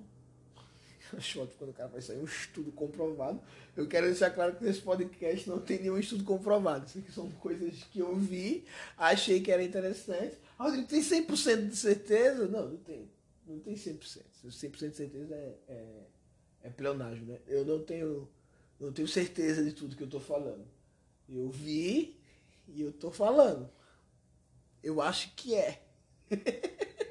Acho 1.16 1.47
quando 1.59 1.71
o 1.71 1.75
cara 1.75 1.88
faz 1.88 2.04
isso 2.04 2.12
aí, 2.12 2.19
um 2.19 2.25
estudo 2.25 2.73
comprovado. 2.73 3.40
Eu 3.76 3.87
quero 3.87 4.07
deixar 4.07 4.31
claro 4.31 4.57
que 4.57 4.64
nesse 4.64 4.81
podcast 4.81 5.49
não 5.49 5.61
tem 5.61 5.81
nenhum 5.81 5.99
estudo 5.99 6.25
comprovado. 6.25 6.87
Isso 6.87 6.99
aqui 6.99 7.12
são 7.12 7.31
coisas 7.33 7.85
que 7.85 7.99
eu 7.99 8.16
vi, 8.16 8.64
achei 8.97 9.40
que 9.40 9.50
era 9.50 9.62
interessante. 9.62 10.37
Rodrigo, 10.59 10.88
tem 10.88 11.00
100% 11.00 11.69
de 11.69 11.76
certeza? 11.76 12.47
Não, 12.49 12.69
não 12.69 12.76
tem. 12.78 13.11
Não 13.47 13.59
tem 13.59 13.75
100%. 13.75 14.23
100% 14.45 14.90
de 14.90 14.97
certeza 14.97 15.35
é, 15.35 15.54
é 15.69 16.02
é 16.62 16.71
pleonagem, 16.71 17.25
né? 17.25 17.38
Eu 17.47 17.64
não 17.64 17.83
tenho, 17.83 18.28
não 18.78 18.92
tenho 18.92 19.09
certeza 19.09 19.64
de 19.64 19.73
tudo 19.73 19.97
que 19.97 20.02
eu 20.02 20.07
estou 20.07 20.21
falando. 20.21 20.64
Eu 21.28 21.50
vi 21.50 22.21
e 22.69 22.81
eu 22.81 22.90
estou 22.90 23.11
falando. 23.11 23.69
Eu 24.83 25.00
acho 25.00 25.35
que 25.35 25.54
é. 25.54 25.83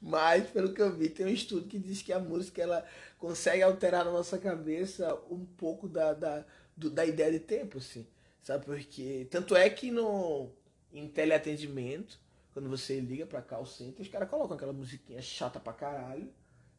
Mas, 0.00 0.48
pelo 0.50 0.72
que 0.72 0.80
eu 0.80 0.92
vi, 0.94 1.08
tem 1.08 1.26
um 1.26 1.30
estudo 1.30 1.66
que 1.66 1.78
diz 1.78 2.02
que 2.02 2.12
a 2.12 2.20
música 2.20 2.62
ela 2.62 2.86
consegue 3.18 3.62
alterar 3.62 4.04
na 4.04 4.12
nossa 4.12 4.38
cabeça 4.38 5.12
um 5.28 5.44
pouco 5.44 5.88
da, 5.88 6.12
da, 6.12 6.44
do, 6.76 6.88
da 6.88 7.04
ideia 7.04 7.32
de 7.32 7.40
tempo, 7.40 7.78
assim. 7.78 8.06
Sabe 8.42 8.64
porque 8.64 9.26
Tanto 9.30 9.56
é 9.56 9.68
que 9.68 9.90
no, 9.90 10.50
em 10.92 11.08
teleatendimento, 11.08 12.18
quando 12.52 12.68
você 12.68 13.00
liga 13.00 13.26
pra 13.26 13.42
call 13.42 13.66
center, 13.66 14.00
os 14.00 14.08
caras 14.08 14.28
colocam 14.28 14.56
aquela 14.56 14.72
musiquinha 14.72 15.20
chata 15.20 15.58
pra 15.58 15.72
caralho 15.72 16.32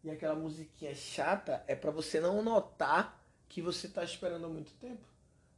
e 0.04 0.10
aquela 0.10 0.36
musiquinha 0.36 0.96
chata 0.96 1.64
é 1.68 1.76
para 1.76 1.92
você 1.92 2.20
não 2.20 2.42
notar 2.42 3.22
que 3.50 3.62
você 3.62 3.88
tá 3.88 4.04
esperando 4.04 4.46
há 4.46 4.50
muito 4.50 4.72
tempo. 4.74 5.08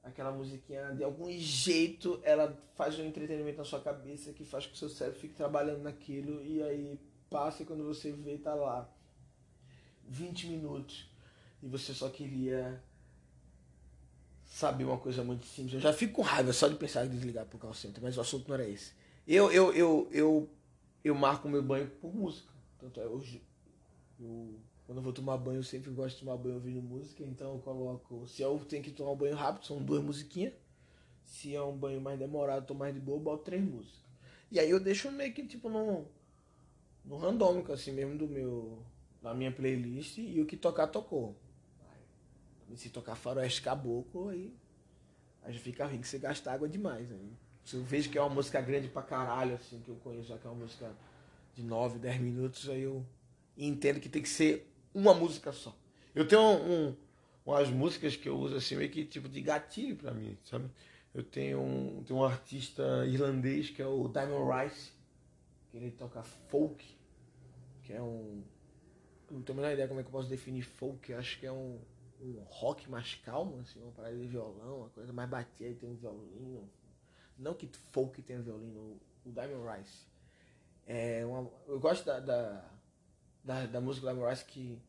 Aquela 0.03 0.31
musiquinha, 0.31 0.95
de 0.95 1.03
algum 1.03 1.31
jeito, 1.31 2.19
ela 2.23 2.57
faz 2.73 2.97
um 2.97 3.05
entretenimento 3.05 3.59
na 3.59 3.63
sua 3.63 3.79
cabeça 3.79 4.33
que 4.33 4.43
faz 4.43 4.65
com 4.65 4.71
que 4.71 4.77
o 4.77 4.79
seu 4.79 4.89
cérebro 4.89 5.19
fique 5.19 5.35
trabalhando 5.35 5.83
naquilo 5.83 6.43
e 6.43 6.63
aí 6.63 6.99
passa 7.31 7.63
quando 7.63 7.85
você 7.85 8.11
vê, 8.11 8.37
tá 8.37 8.53
lá 8.53 8.93
20 10.03 10.47
minutos 10.47 11.09
e 11.63 11.67
você 11.67 11.93
só 11.93 12.09
queria 12.09 12.83
saber 14.45 14.83
uma 14.83 14.97
coisa 14.97 15.23
muito 15.23 15.45
simples. 15.45 15.75
Eu 15.75 15.79
já 15.79 15.93
fico 15.93 16.15
com 16.15 16.21
raiva 16.21 16.51
só 16.51 16.67
de 16.67 16.75
pensar 16.75 17.05
em 17.05 17.09
desligar 17.09 17.45
pro 17.45 17.57
call 17.57 17.73
center, 17.73 18.03
mas 18.03 18.17
o 18.17 18.21
assunto 18.21 18.49
não 18.49 18.55
era 18.55 18.67
esse. 18.67 18.91
Eu, 19.25 19.49
eu, 19.49 19.73
eu, 19.73 20.09
eu, 20.11 20.49
eu 21.03 21.15
marco 21.15 21.47
meu 21.47 21.63
banho 21.63 21.89
por 22.01 22.13
música. 22.13 22.51
Tanto 22.77 22.99
é, 22.99 23.07
hoje, 23.07 23.41
eu, 24.19 24.59
quando 24.85 24.97
eu 24.97 25.03
vou 25.03 25.13
tomar 25.13 25.37
banho, 25.37 25.59
eu 25.59 25.63
sempre 25.63 25.89
gosto 25.91 26.15
de 26.15 26.25
tomar 26.25 26.35
banho 26.35 26.55
ouvindo 26.55 26.81
música, 26.81 27.23
então 27.23 27.53
eu 27.53 27.59
coloco. 27.59 28.27
Se 28.27 28.41
eu 28.41 28.59
tenho 28.67 28.83
que 28.83 28.91
tomar 28.91 29.11
um 29.11 29.15
banho 29.15 29.35
rápido, 29.35 29.65
são 29.65 29.81
duas 29.81 30.03
musiquinhas. 30.03 30.53
Se 31.23 31.55
é 31.55 31.61
um 31.61 31.77
banho 31.77 32.01
mais 32.01 32.19
demorado, 32.19 32.65
tô 32.65 32.73
mais 32.73 32.93
de 32.93 32.99
boa, 32.99 33.17
eu 33.17 33.21
boto 33.21 33.45
três 33.45 33.63
músicas. 33.63 34.01
E 34.51 34.59
aí 34.59 34.69
eu 34.69 34.81
deixo 34.81 35.09
meio 35.09 35.33
que 35.33 35.47
tipo 35.47 35.69
no, 35.69 36.05
no 37.05 37.17
randômico, 37.17 37.71
assim 37.71 37.91
mesmo, 37.91 38.17
do 38.17 38.27
meu. 38.27 38.83
Da 39.21 39.33
minha 39.35 39.51
playlist 39.51 40.17
e 40.17 40.41
o 40.41 40.45
que 40.45 40.57
tocar, 40.57 40.87
tocou. 40.87 41.35
Se 42.75 42.89
tocar 42.89 43.15
faroeste 43.15 43.61
caboclo, 43.61 44.29
aí. 44.29 44.53
Aí 45.43 45.53
já 45.53 45.59
fica 45.59 45.85
ruim 45.85 45.99
que 45.99 46.07
você 46.07 46.17
gasta 46.17 46.51
água 46.51 46.67
demais. 46.67 47.11
Aí. 47.11 47.31
Se 47.63 47.75
eu 47.75 47.83
vejo 47.83 48.09
que 48.09 48.17
é 48.17 48.21
uma 48.21 48.33
música 48.33 48.59
grande 48.61 48.87
pra 48.87 49.01
caralho, 49.01 49.55
assim, 49.55 49.79
que 49.79 49.89
eu 49.89 49.95
conheço, 49.97 50.29
já 50.29 50.37
que 50.37 50.47
é 50.47 50.49
uma 50.49 50.61
música 50.61 50.91
de 51.53 51.63
9, 51.63 51.99
10 51.99 52.19
minutos, 52.19 52.69
aí 52.69 52.81
eu 52.81 53.05
entendo 53.57 53.99
que 53.99 54.09
tem 54.09 54.21
que 54.21 54.29
ser 54.29 54.71
uma 54.93 55.13
música 55.13 55.51
só. 55.51 55.75
Eu 56.13 56.27
tenho 56.27 56.41
um, 56.41 56.87
um, 56.89 56.95
umas 57.45 57.69
músicas 57.69 58.15
que 58.15 58.27
eu 58.27 58.37
uso 58.37 58.55
assim, 58.55 58.75
meio 58.75 58.89
que 58.89 59.05
tipo 59.05 59.29
de 59.29 59.41
gatilho 59.41 59.95
para 59.95 60.11
mim, 60.11 60.37
sabe? 60.43 60.69
Eu 61.13 61.23
tenho 61.23 61.59
um, 61.59 62.03
tenho 62.03 62.19
um 62.19 62.23
artista 62.23 63.05
irlandês 63.05 63.69
que 63.69 63.81
é 63.81 63.87
o 63.87 64.07
Diamond 64.07 64.51
Rice, 64.51 64.91
que 65.71 65.77
ele 65.77 65.91
toca 65.91 66.21
folk, 66.21 66.85
que 67.83 67.93
é 67.93 68.01
um. 68.01 68.43
Não 69.29 69.41
tenho 69.41 69.57
a 69.57 69.61
menor 69.61 69.73
ideia 69.73 69.87
como 69.87 70.01
é 70.01 70.03
que 70.03 70.09
eu 70.09 70.11
posso 70.11 70.29
definir 70.29 70.63
folk, 70.63 71.13
acho 71.13 71.39
que 71.39 71.45
é 71.45 71.51
um, 71.51 71.79
um 72.19 72.43
rock 72.43 72.89
mais 72.89 73.15
calmo, 73.15 73.59
assim, 73.61 73.81
uma 73.81 73.91
parada 73.93 74.17
de 74.17 74.27
violão, 74.27 74.79
uma 74.79 74.89
coisa 74.89 75.13
mais 75.13 75.29
batida, 75.29 75.73
tem 75.79 75.89
um 75.89 75.95
violino. 75.95 76.69
Não 77.37 77.53
que 77.53 77.67
folk 77.91 78.21
tenha 78.21 78.41
violino, 78.41 78.99
o 79.25 79.31
Diamond 79.31 79.79
Rice. 79.79 80.05
É 80.85 81.25
uma, 81.25 81.49
eu 81.67 81.79
gosto 81.79 82.05
da, 82.05 82.19
da 82.19 82.71
da, 83.43 83.65
da 83.65 83.81
música 83.81 84.07
da 84.07 84.13
Moraes 84.13 84.43
que, 84.43 84.79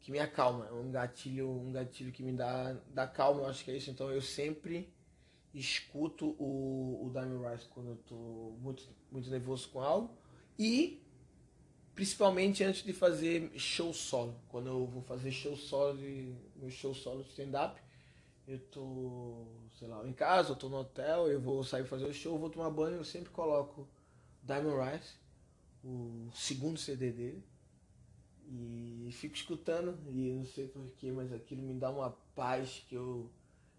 que 0.00 0.10
me 0.10 0.18
acalma. 0.18 0.66
É 0.66 0.72
um 0.72 0.90
gatilho, 0.90 1.50
um 1.50 1.72
gatilho 1.72 2.12
que 2.12 2.22
me 2.22 2.32
dá, 2.32 2.76
dá 2.92 3.06
calma, 3.06 3.42
eu 3.42 3.46
acho 3.46 3.64
que 3.64 3.70
é 3.70 3.76
isso. 3.76 3.90
Então 3.90 4.10
eu 4.10 4.20
sempre 4.20 4.92
escuto 5.54 6.36
o, 6.38 7.06
o 7.06 7.10
Diamond 7.10 7.48
Rice 7.48 7.68
quando 7.68 7.90
eu 7.90 7.96
tô 8.06 8.14
muito, 8.60 8.84
muito 9.10 9.30
nervoso 9.30 9.68
com 9.68 9.80
algo. 9.80 10.10
E 10.58 11.02
principalmente 11.98 12.62
antes 12.62 12.84
de 12.84 12.92
fazer 12.92 13.50
show 13.58 13.92
solo. 13.92 14.40
Quando 14.48 14.68
eu 14.68 14.86
vou 14.86 15.02
fazer 15.02 15.32
show 15.32 15.56
solo 15.56 15.98
de 15.98 16.32
meu 16.54 16.70
show 16.70 16.94
solo 16.94 17.24
de 17.24 17.30
stand-up, 17.30 17.80
eu 18.46 18.58
tô, 18.70 19.46
sei 19.78 19.88
lá, 19.88 20.06
em 20.06 20.12
casa, 20.12 20.52
eu 20.52 20.56
tô 20.56 20.68
no 20.68 20.78
hotel, 20.78 21.28
eu 21.28 21.40
vou 21.40 21.64
sair 21.64 21.84
fazer 21.84 22.04
o 22.04 22.14
show, 22.14 22.38
vou 22.38 22.50
tomar 22.50 22.70
banho, 22.70 22.98
eu 22.98 23.04
sempre 23.04 23.30
coloco 23.30 23.88
Diamond 24.44 24.76
Rice, 24.92 25.14
o 25.82 26.30
segundo 26.32 26.78
CD 26.78 27.10
dele. 27.10 27.44
E 28.46 29.10
fico 29.12 29.34
escutando, 29.34 29.98
e 30.08 30.32
não 30.32 30.46
sei 30.46 30.68
porquê, 30.68 31.10
mas 31.10 31.32
aquilo 31.32 31.62
me 31.62 31.74
dá 31.74 31.90
uma 31.90 32.10
paz 32.34 32.82
que 32.88 32.94
eu, 32.94 33.28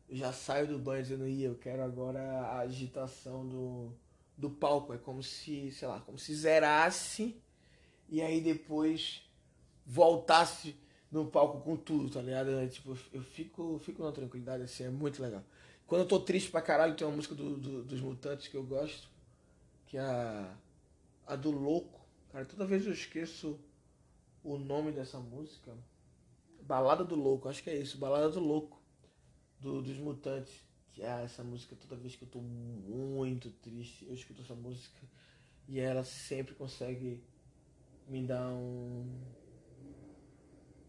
eu 0.10 0.18
já 0.18 0.34
saio 0.34 0.68
do 0.68 0.80
banho 0.80 1.04
dizendo, 1.04 1.28
ia, 1.28 1.48
eu 1.48 1.56
quero 1.56 1.84
agora 1.84 2.20
a 2.20 2.60
agitação 2.60 3.48
do, 3.48 3.94
do 4.36 4.50
palco. 4.50 4.94
É 4.94 4.98
como 4.98 5.22
se, 5.22 5.72
sei 5.72 5.88
lá, 5.88 6.00
como 6.02 6.18
se 6.18 6.34
zerasse 6.34 7.40
e 8.10 8.22
aí 8.22 8.42
depois 8.42 9.22
voltasse 9.86 10.76
no 11.12 11.26
palco 11.28 11.62
com 11.62 11.76
tudo, 11.76 12.10
tá 12.10 12.22
ligado? 12.22 12.52
É, 12.52 12.68
tipo, 12.68 12.98
eu 13.14 13.22
fico, 13.22 13.80
fico 13.80 14.04
na 14.04 14.12
tranquilidade, 14.12 14.64
assim, 14.64 14.84
é 14.84 14.90
muito 14.90 15.22
legal. 15.22 15.44
Quando 15.86 16.02
eu 16.02 16.08
tô 16.08 16.20
triste 16.20 16.52
pra 16.52 16.62
caralho, 16.62 16.96
tem 16.96 17.06
uma 17.06 17.16
música 17.16 17.34
do, 17.34 17.58
do, 17.58 17.84
dos 17.84 18.02
Mutantes 18.02 18.48
que 18.48 18.56
eu 18.56 18.64
gosto, 18.64 19.08
que 19.88 19.98
é 19.98 20.02
a, 20.02 20.56
a 21.26 21.36
do 21.36 21.52
Louco. 21.52 22.00
Cara, 22.32 22.46
toda 22.46 22.66
vez 22.66 22.86
eu 22.86 22.94
esqueço 22.94 23.60
o 24.44 24.58
nome 24.58 24.92
dessa 24.92 25.20
música. 25.20 25.76
Balada 26.62 27.04
do 27.04 27.16
Louco, 27.16 27.50
acho 27.50 27.64
que 27.64 27.70
é 27.70 27.78
isso, 27.78 27.98
Balada 27.98 28.30
do 28.30 28.40
Louco, 28.40 28.79
do, 29.60 29.82
dos 29.82 29.98
Mutantes. 29.98 30.54
Que 30.94 31.04
é 31.04 31.24
essa 31.24 31.44
música 31.44 31.76
toda 31.76 32.02
vez 32.02 32.16
que 32.16 32.24
eu 32.24 32.28
tô 32.28 32.40
muito 32.40 33.52
triste, 33.52 34.06
eu 34.06 34.14
escuto 34.14 34.42
essa 34.42 34.56
música 34.56 35.00
e 35.68 35.80
ela 35.80 36.04
sempre 36.04 36.56
consegue 36.56 37.24
me 38.08 38.26
dar 38.26 38.50
um. 38.50 39.08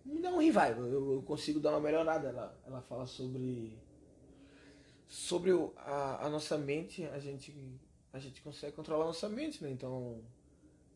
Me 0.04 0.20
dar 0.20 0.32
um 0.32 0.38
revival, 0.38 0.86
eu, 0.86 1.12
eu 1.12 1.22
consigo 1.22 1.60
dar 1.60 1.70
uma 1.70 1.80
melhorada. 1.80 2.28
Ela, 2.28 2.60
ela 2.66 2.80
fala 2.80 3.06
sobre. 3.06 3.78
Sobre 5.06 5.50
a, 5.76 6.26
a 6.26 6.30
nossa 6.30 6.56
mente, 6.56 7.04
a 7.04 7.18
gente, 7.18 7.52
a 8.12 8.18
gente 8.18 8.40
consegue 8.42 8.74
controlar 8.74 9.04
a 9.04 9.08
nossa 9.08 9.28
mente, 9.28 9.62
né? 9.62 9.70
Então 9.70 10.22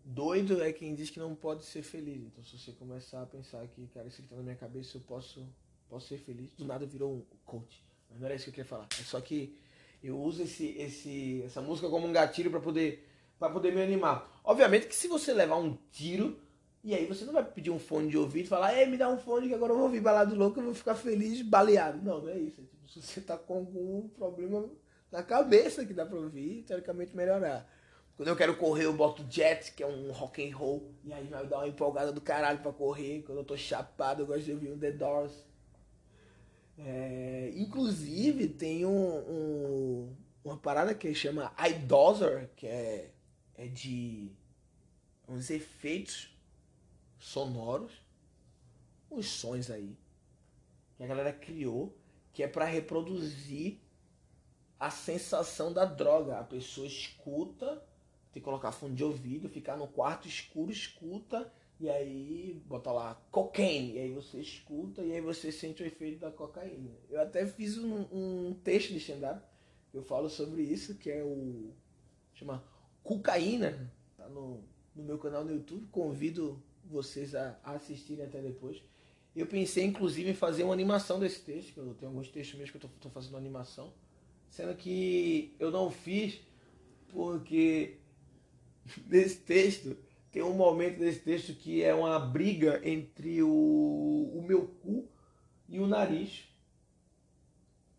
Doido 0.05 0.63
é 0.63 0.71
quem 0.71 0.95
diz 0.95 1.09
que 1.09 1.19
não 1.19 1.35
pode 1.35 1.65
ser 1.65 1.83
feliz. 1.83 2.23
Então, 2.23 2.45
se 2.45 2.59
você 2.59 2.73
começar 2.73 3.23
a 3.23 3.27
pensar 3.27 3.67
que, 3.69 3.87
cara, 3.87 4.07
isso 4.07 4.21
que 4.21 4.29
tá 4.29 4.37
na 4.37 4.43
minha 4.43 4.55
cabeça, 4.55 4.99
eu 4.99 5.01
posso, 5.01 5.49
posso 5.89 6.09
ser 6.09 6.19
feliz. 6.19 6.53
Do 6.55 6.65
nada 6.65 6.87
virou 6.87 7.15
um 7.15 7.23
coach. 7.45 7.83
Mas 8.11 8.21
não 8.21 8.27
era 8.27 8.35
isso 8.35 8.45
que 8.45 8.51
eu 8.51 8.55
queria 8.55 8.69
falar. 8.69 8.89
É 9.01 9.03
só 9.03 9.21
que 9.21 9.59
eu 10.03 10.19
uso 10.19 10.43
esse, 10.43 10.77
esse, 10.79 11.43
essa 11.45 11.61
música 11.61 11.89
como 11.89 12.07
um 12.07 12.13
gatilho 12.13 12.51
para 12.51 12.61
poder, 12.61 13.09
poder 13.39 13.75
me 13.75 13.83
animar. 13.83 14.41
Obviamente 14.45 14.87
que 14.87 14.95
se 14.95 15.09
você 15.09 15.33
levar 15.33 15.57
um 15.57 15.77
tiro, 15.91 16.39
e 16.83 16.95
aí 16.95 17.07
você 17.07 17.25
não 17.25 17.33
vai 17.33 17.43
pedir 17.43 17.71
um 17.71 17.79
fone 17.79 18.11
de 18.11 18.19
ouvido 18.19 18.45
e 18.45 18.49
falar, 18.49 18.79
ei, 18.79 18.87
me 18.87 18.99
dá 18.99 19.09
um 19.09 19.17
fone 19.17 19.49
que 19.49 19.55
agora 19.55 19.73
eu 19.73 19.77
vou 19.77 19.87
ouvir 19.87 20.01
balado 20.01 20.35
louco, 20.35 20.61
eu 20.61 20.65
vou 20.65 20.75
ficar 20.75 20.95
feliz, 20.95 21.41
baleado. 21.41 22.03
Não, 22.03 22.21
não 22.21 22.29
é 22.29 22.39
isso. 22.39 22.61
É 22.61 22.65
tipo, 22.65 22.89
se 22.89 23.01
você 23.01 23.21
tá 23.23 23.39
com 23.39 23.55
algum 23.55 24.09
problema 24.09 24.69
na 25.11 25.23
cabeça 25.23 25.87
que 25.87 25.95
dá 25.95 26.05
pra 26.05 26.19
ouvir, 26.19 26.65
teoricamente 26.65 27.17
melhorar. 27.17 27.67
Quando 28.17 28.29
eu 28.29 28.37
quero 28.37 28.57
correr, 28.57 28.85
eu 28.85 28.93
boto 28.93 29.25
Jet, 29.29 29.73
que 29.73 29.83
é 29.83 29.87
um 29.87 30.13
rock 30.13 30.47
and 30.47 30.55
roll, 30.55 30.93
e 31.03 31.13
aí 31.13 31.27
vai 31.27 31.47
dar 31.47 31.59
uma 31.59 31.69
empolgada 31.69 32.13
do 32.13 32.21
caralho 32.21 32.61
pra 32.61 32.73
correr. 32.73 33.23
Quando 33.23 33.39
eu 33.39 33.45
tô 33.45 33.57
chapado, 33.57 34.23
eu 34.23 34.27
gosto 34.27 34.43
de 34.43 34.53
ouvir 34.53 34.71
um 34.71 34.79
The 34.79 34.93
Doors. 34.93 35.33
É, 36.79 37.53
inclusive, 37.55 38.49
tem 38.49 38.85
um, 38.85 39.19
um, 39.19 40.17
uma 40.45 40.57
parada 40.57 40.95
que 40.95 41.15
chama 41.15 41.55
iDozer, 41.69 42.51
que 42.57 42.67
é, 42.67 43.13
é 43.55 43.67
de 43.67 44.33
uns 45.29 45.51
efeitos 45.51 46.37
sonoros, 47.19 47.93
uns 49.11 49.27
sons 49.27 49.71
aí, 49.71 49.97
que 50.97 51.05
a 51.05 51.07
galera 51.07 51.33
criou, 51.33 51.97
que 52.33 52.43
é 52.43 52.49
para 52.49 52.65
reproduzir 52.65 53.79
a 54.79 54.91
sensação 54.91 55.73
da 55.73 55.85
droga. 55.85 56.39
A 56.39 56.45
pessoa 56.45 56.87
escuta, 56.87 57.77
tem 58.33 58.41
que 58.43 58.45
colocar 58.45 58.73
fundo 58.73 58.95
de 58.95 59.05
ouvido, 59.05 59.49
ficar 59.49 59.77
no 59.77 59.87
quarto 59.87 60.27
escuro, 60.27 60.71
escuta, 60.71 61.51
e 61.81 61.91
aí 61.91 62.63
bota 62.67 62.93
lá 62.93 63.15
cocaine, 63.31 63.95
e 63.95 63.99
aí 63.99 64.13
você 64.13 64.41
escuta, 64.41 65.03
e 65.03 65.13
aí 65.13 65.21
você 65.21 65.51
sente 65.51 65.83
o 65.83 65.87
efeito 65.87 66.21
da 66.21 66.31
cocaína. 66.31 66.91
Eu 67.11 67.21
até 67.21 67.47
fiz 67.47 67.77
um, 67.79 68.07
um 68.13 68.55
texto 68.63 68.93
de 68.93 68.99
stand-up, 68.99 69.45
eu 69.93 70.03
falo 70.03 70.29
sobre 70.29 70.63
isso, 70.63 70.97
que 70.97 71.11
é 71.11 71.23
o. 71.23 71.73
chama 72.35 72.65
Cocaína, 73.03 73.93
tá 74.17 74.29
no, 74.29 74.65
no 74.95 75.03
meu 75.03 75.19
canal 75.19 75.45
no 75.45 75.53
YouTube, 75.53 75.87
convido 75.91 76.63
vocês 76.85 77.35
a, 77.35 77.59
a 77.63 77.73
assistirem 77.73 78.25
até 78.25 78.41
depois. 78.41 78.83
Eu 79.35 79.47
pensei, 79.47 79.85
inclusive, 79.85 80.31
em 80.31 80.35
fazer 80.35 80.63
uma 80.63 80.73
animação 80.73 81.19
desse 81.19 81.41
texto, 81.41 81.73
que 81.75 81.79
eu 81.79 81.95
tenho 81.95 82.11
alguns 82.11 82.29
textos 82.29 82.59
mesmo 82.59 82.79
que 82.79 82.87
eu 82.87 82.91
estou 82.91 83.11
fazendo 83.11 83.37
animação. 83.37 83.93
Sendo 84.49 84.75
que 84.77 85.55
eu 85.59 85.71
não 85.73 85.91
fiz 85.91 86.41
porque 87.09 87.99
nesse 89.07 89.39
texto 89.39 89.97
tem 90.35 90.43
um 90.43 90.53
momento 90.53 90.99
desse 90.99 91.21
texto 91.21 91.55
que 91.55 91.81
é 91.81 91.95
uma 91.95 92.19
briga 92.19 92.81
entre 92.83 93.41
o, 93.41 94.33
o 94.35 94.43
meu 94.45 94.67
cu 94.67 95.09
e 95.69 95.79
o 95.79 95.87
nariz. 95.87 96.49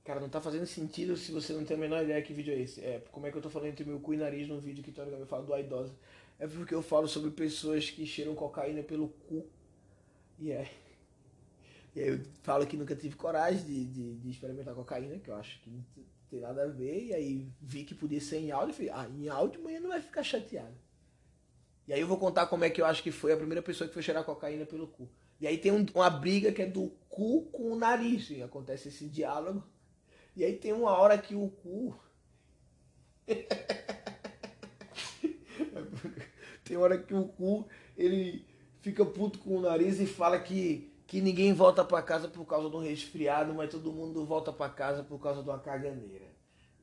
Cara, 0.04 0.20
não 0.20 0.28
tá 0.28 0.42
fazendo 0.42 0.66
sentido 0.66 1.16
se 1.16 1.32
você 1.32 1.54
não 1.54 1.64
tem 1.64 1.78
a 1.78 1.80
menor 1.80 2.04
ideia 2.04 2.22
que 2.22 2.34
vídeo 2.34 2.54
é 2.54 2.60
esse. 2.60 2.82
É, 2.82 3.00
como 3.10 3.26
é 3.26 3.32
que 3.32 3.38
eu 3.38 3.42
tô 3.42 3.50
falando 3.50 3.70
entre 3.70 3.86
meu 3.86 4.02
cu 4.02 4.14
e 4.14 4.18
nariz 4.18 4.50
num 4.50 4.60
vídeo 4.60 4.84
que 4.84 4.92
teoricamente 4.92 5.22
eu 5.22 5.30
falo 5.30 5.46
do 5.46 5.58
idosa. 5.58 5.96
É 6.38 6.46
porque 6.46 6.76
eu 6.76 6.82
falo 6.82 7.08
sobre 7.08 7.32
pessoas 7.32 7.90
que 7.90 8.06
cheiram 8.06 8.36
cocaína 8.36 8.84
pelo 8.84 9.08
cu. 9.08 9.48
E 10.38 10.52
é. 10.52 10.70
E 11.96 12.02
aí 12.02 12.10
eu 12.10 12.20
falo 12.44 12.68
que 12.68 12.76
nunca 12.76 12.98
tive 12.98 13.16
coragem 13.16 13.64
de, 13.64 13.86
de, 13.86 14.16
de 14.16 14.30
experimentar 14.30 14.76
cocaína, 14.76 15.20
que 15.20 15.30
eu 15.30 15.36
acho 15.36 15.62
que 15.62 15.72
tem 16.30 16.42
nada 16.42 16.64
a 16.64 16.68
ver, 16.68 17.02
e 17.02 17.14
aí 17.14 17.48
vi 17.62 17.86
que 17.86 17.96
podia 17.96 18.20
ser 18.20 18.40
em 18.40 18.52
áudio, 18.52 18.72
e 18.72 18.76
falei, 18.76 18.92
ah, 18.92 19.10
em 19.10 19.30
áudio 19.30 19.62
amanhã 19.62 19.80
não 19.80 19.88
vai 19.88 20.02
ficar 20.02 20.22
chateado. 20.22 20.76
E 21.88 21.94
aí 21.94 22.02
eu 22.02 22.08
vou 22.08 22.18
contar 22.18 22.48
como 22.48 22.64
é 22.64 22.70
que 22.70 22.82
eu 22.82 22.86
acho 22.86 23.04
que 23.04 23.12
foi 23.12 23.34
a 23.34 23.38
primeira 23.38 23.62
pessoa 23.62 23.88
que 23.88 23.94
foi 23.94 24.04
cheirar 24.04 24.24
cocaína 24.24 24.66
pelo 24.66 24.88
cu. 24.88 25.08
E 25.40 25.46
aí 25.46 25.58
tem 25.58 25.72
um, 25.72 25.86
uma 25.94 26.10
briga 26.10 26.52
que 26.52 26.62
é 26.62 26.66
do 26.66 26.90
cu 27.10 27.44
com 27.52 27.72
o 27.72 27.76
nariz, 27.76 28.30
e 28.30 28.42
acontece 28.42 28.88
esse 28.88 29.08
diálogo. 29.08 29.64
E 30.36 30.44
aí 30.44 30.54
tem 30.54 30.74
uma 30.74 30.98
hora 30.98 31.18
que 31.18 31.36
o 31.36 31.50
cu. 31.50 31.96
tem 36.64 36.78
hora 36.78 36.98
que 36.98 37.14
o 37.14 37.28
cu 37.28 37.68
ele 37.98 38.46
fica 38.82 39.06
puto 39.06 39.40
com 39.40 39.58
o 39.58 39.62
nariz 39.62 40.00
e 40.00 40.06
fala 40.06 40.40
que 40.40 40.92
que 41.08 41.22
ninguém 41.22 41.54
volta 41.54 41.86
para 41.86 42.02
casa 42.02 42.28
por 42.28 42.46
causa 42.46 42.70
de 42.70 42.76
um 42.76 42.80
resfriado, 42.80 43.54
mas 43.54 43.70
todo 43.70 43.92
mundo 43.92 44.26
volta 44.26 44.52
para 44.52 44.72
casa 44.72 45.04
por 45.04 45.20
causa 45.20 45.44
de 45.44 45.50
uma 45.50 45.60
caganeira. 45.60 46.35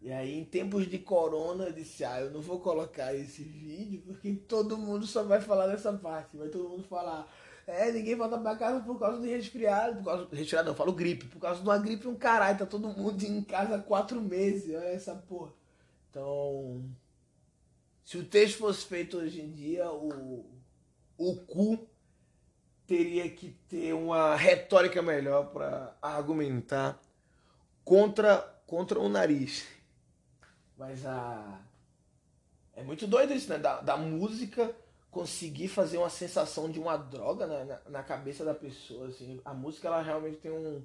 E 0.03 0.11
aí, 0.11 0.37
em 0.37 0.45
tempos 0.45 0.91
de 0.91 0.99
corona, 0.99 1.67
eu 1.67 1.73
disse: 1.73 2.05
Ah, 2.05 2.21
eu 2.21 2.33
não 2.33 2.41
vou 2.41 2.59
colocar 2.59 3.15
esse 3.15 3.45
vídeo 3.45 4.03
porque 4.05 4.35
todo 4.35 4.77
mundo 4.77 5.07
só 5.07 5.23
vai 5.23 5.41
falar 5.41 5.69
dessa 5.69 5.93
parte. 5.93 6.37
Vai 6.37 6.49
todo 6.49 6.69
mundo 6.69 6.83
falar: 6.89 7.33
É, 7.69 7.93
ninguém 7.93 8.17
volta 8.17 8.37
para 8.37 8.57
casa 8.57 8.81
por 8.81 8.99
causa 8.99 9.21
de 9.23 9.29
resfriado. 9.29 9.99
Por 9.99 10.05
causa. 10.05 10.29
Resfriado 10.33 10.67
não, 10.67 10.73
eu 10.73 10.77
falo 10.77 10.93
gripe. 10.93 11.27
Por 11.27 11.39
causa 11.39 11.61
de 11.61 11.69
uma 11.69 11.79
gripe, 11.79 12.09
um 12.09 12.17
caralho. 12.17 12.59
Tá 12.59 12.67
todo 12.67 12.89
mundo 12.89 13.23
em 13.23 13.43
casa 13.43 13.77
há 13.77 13.79
quatro 13.79 14.21
meses. 14.21 14.75
Olha 14.75 14.89
essa 14.89 15.15
porra. 15.15 15.53
Então. 16.11 16.85
Se 18.05 18.19
o 18.19 18.25
texto 18.25 18.59
fosse 18.59 18.85
feito 18.85 19.19
hoje 19.19 19.41
em 19.41 19.53
dia, 19.53 19.89
o, 19.89 20.45
o 21.17 21.37
cu 21.47 21.89
teria 22.89 23.31
que 23.31 23.51
ter 23.69 23.95
uma 23.95 24.35
retórica 24.35 25.01
melhor 25.01 25.53
para 25.53 25.97
argumentar 26.03 27.01
contra, 27.85 28.39
contra 28.67 28.99
o 28.99 29.09
nariz. 29.09 29.65
Mas 30.83 31.07
a. 31.07 31.61
É 32.75 32.83
muito 32.83 33.07
doido 33.07 33.33
isso, 33.33 33.49
né? 33.49 33.59
Da, 33.59 33.81
da 33.81 33.97
música 33.97 34.75
conseguir 35.11 35.69
fazer 35.69 35.99
uma 35.99 36.11
sensação 36.11 36.71
de 36.71 36.81
uma 36.81 36.97
droga 36.97 37.47
na, 37.47 37.65
na, 37.65 37.81
na, 37.89 38.03
cabeça 38.03 38.45
da 38.45 38.55
pessoa. 38.55 39.07
Assim. 39.09 39.41
A 39.45 39.55
música 39.55 39.87
ela 39.87 40.03
realmente 40.03 40.39
tem 40.39 40.51
um, 40.51 40.83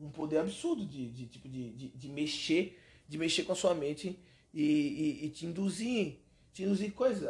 um 0.00 0.10
poder 0.10 0.38
absurdo 0.38 0.84
de, 0.84 1.08
de, 1.10 1.26
tipo, 1.26 1.48
de, 1.48 1.70
de, 1.72 1.88
de 1.90 2.08
mexer, 2.08 2.80
de 3.06 3.16
mexer 3.16 3.44
com 3.44 3.52
a 3.52 3.54
sua 3.56 3.74
mente 3.74 4.18
e, 4.52 4.62
e, 4.62 5.26
e 5.26 5.30
te 5.30 5.46
induzir, 5.46 6.18
te 6.52 6.64
induzir 6.64 6.92
coisas 6.92 7.28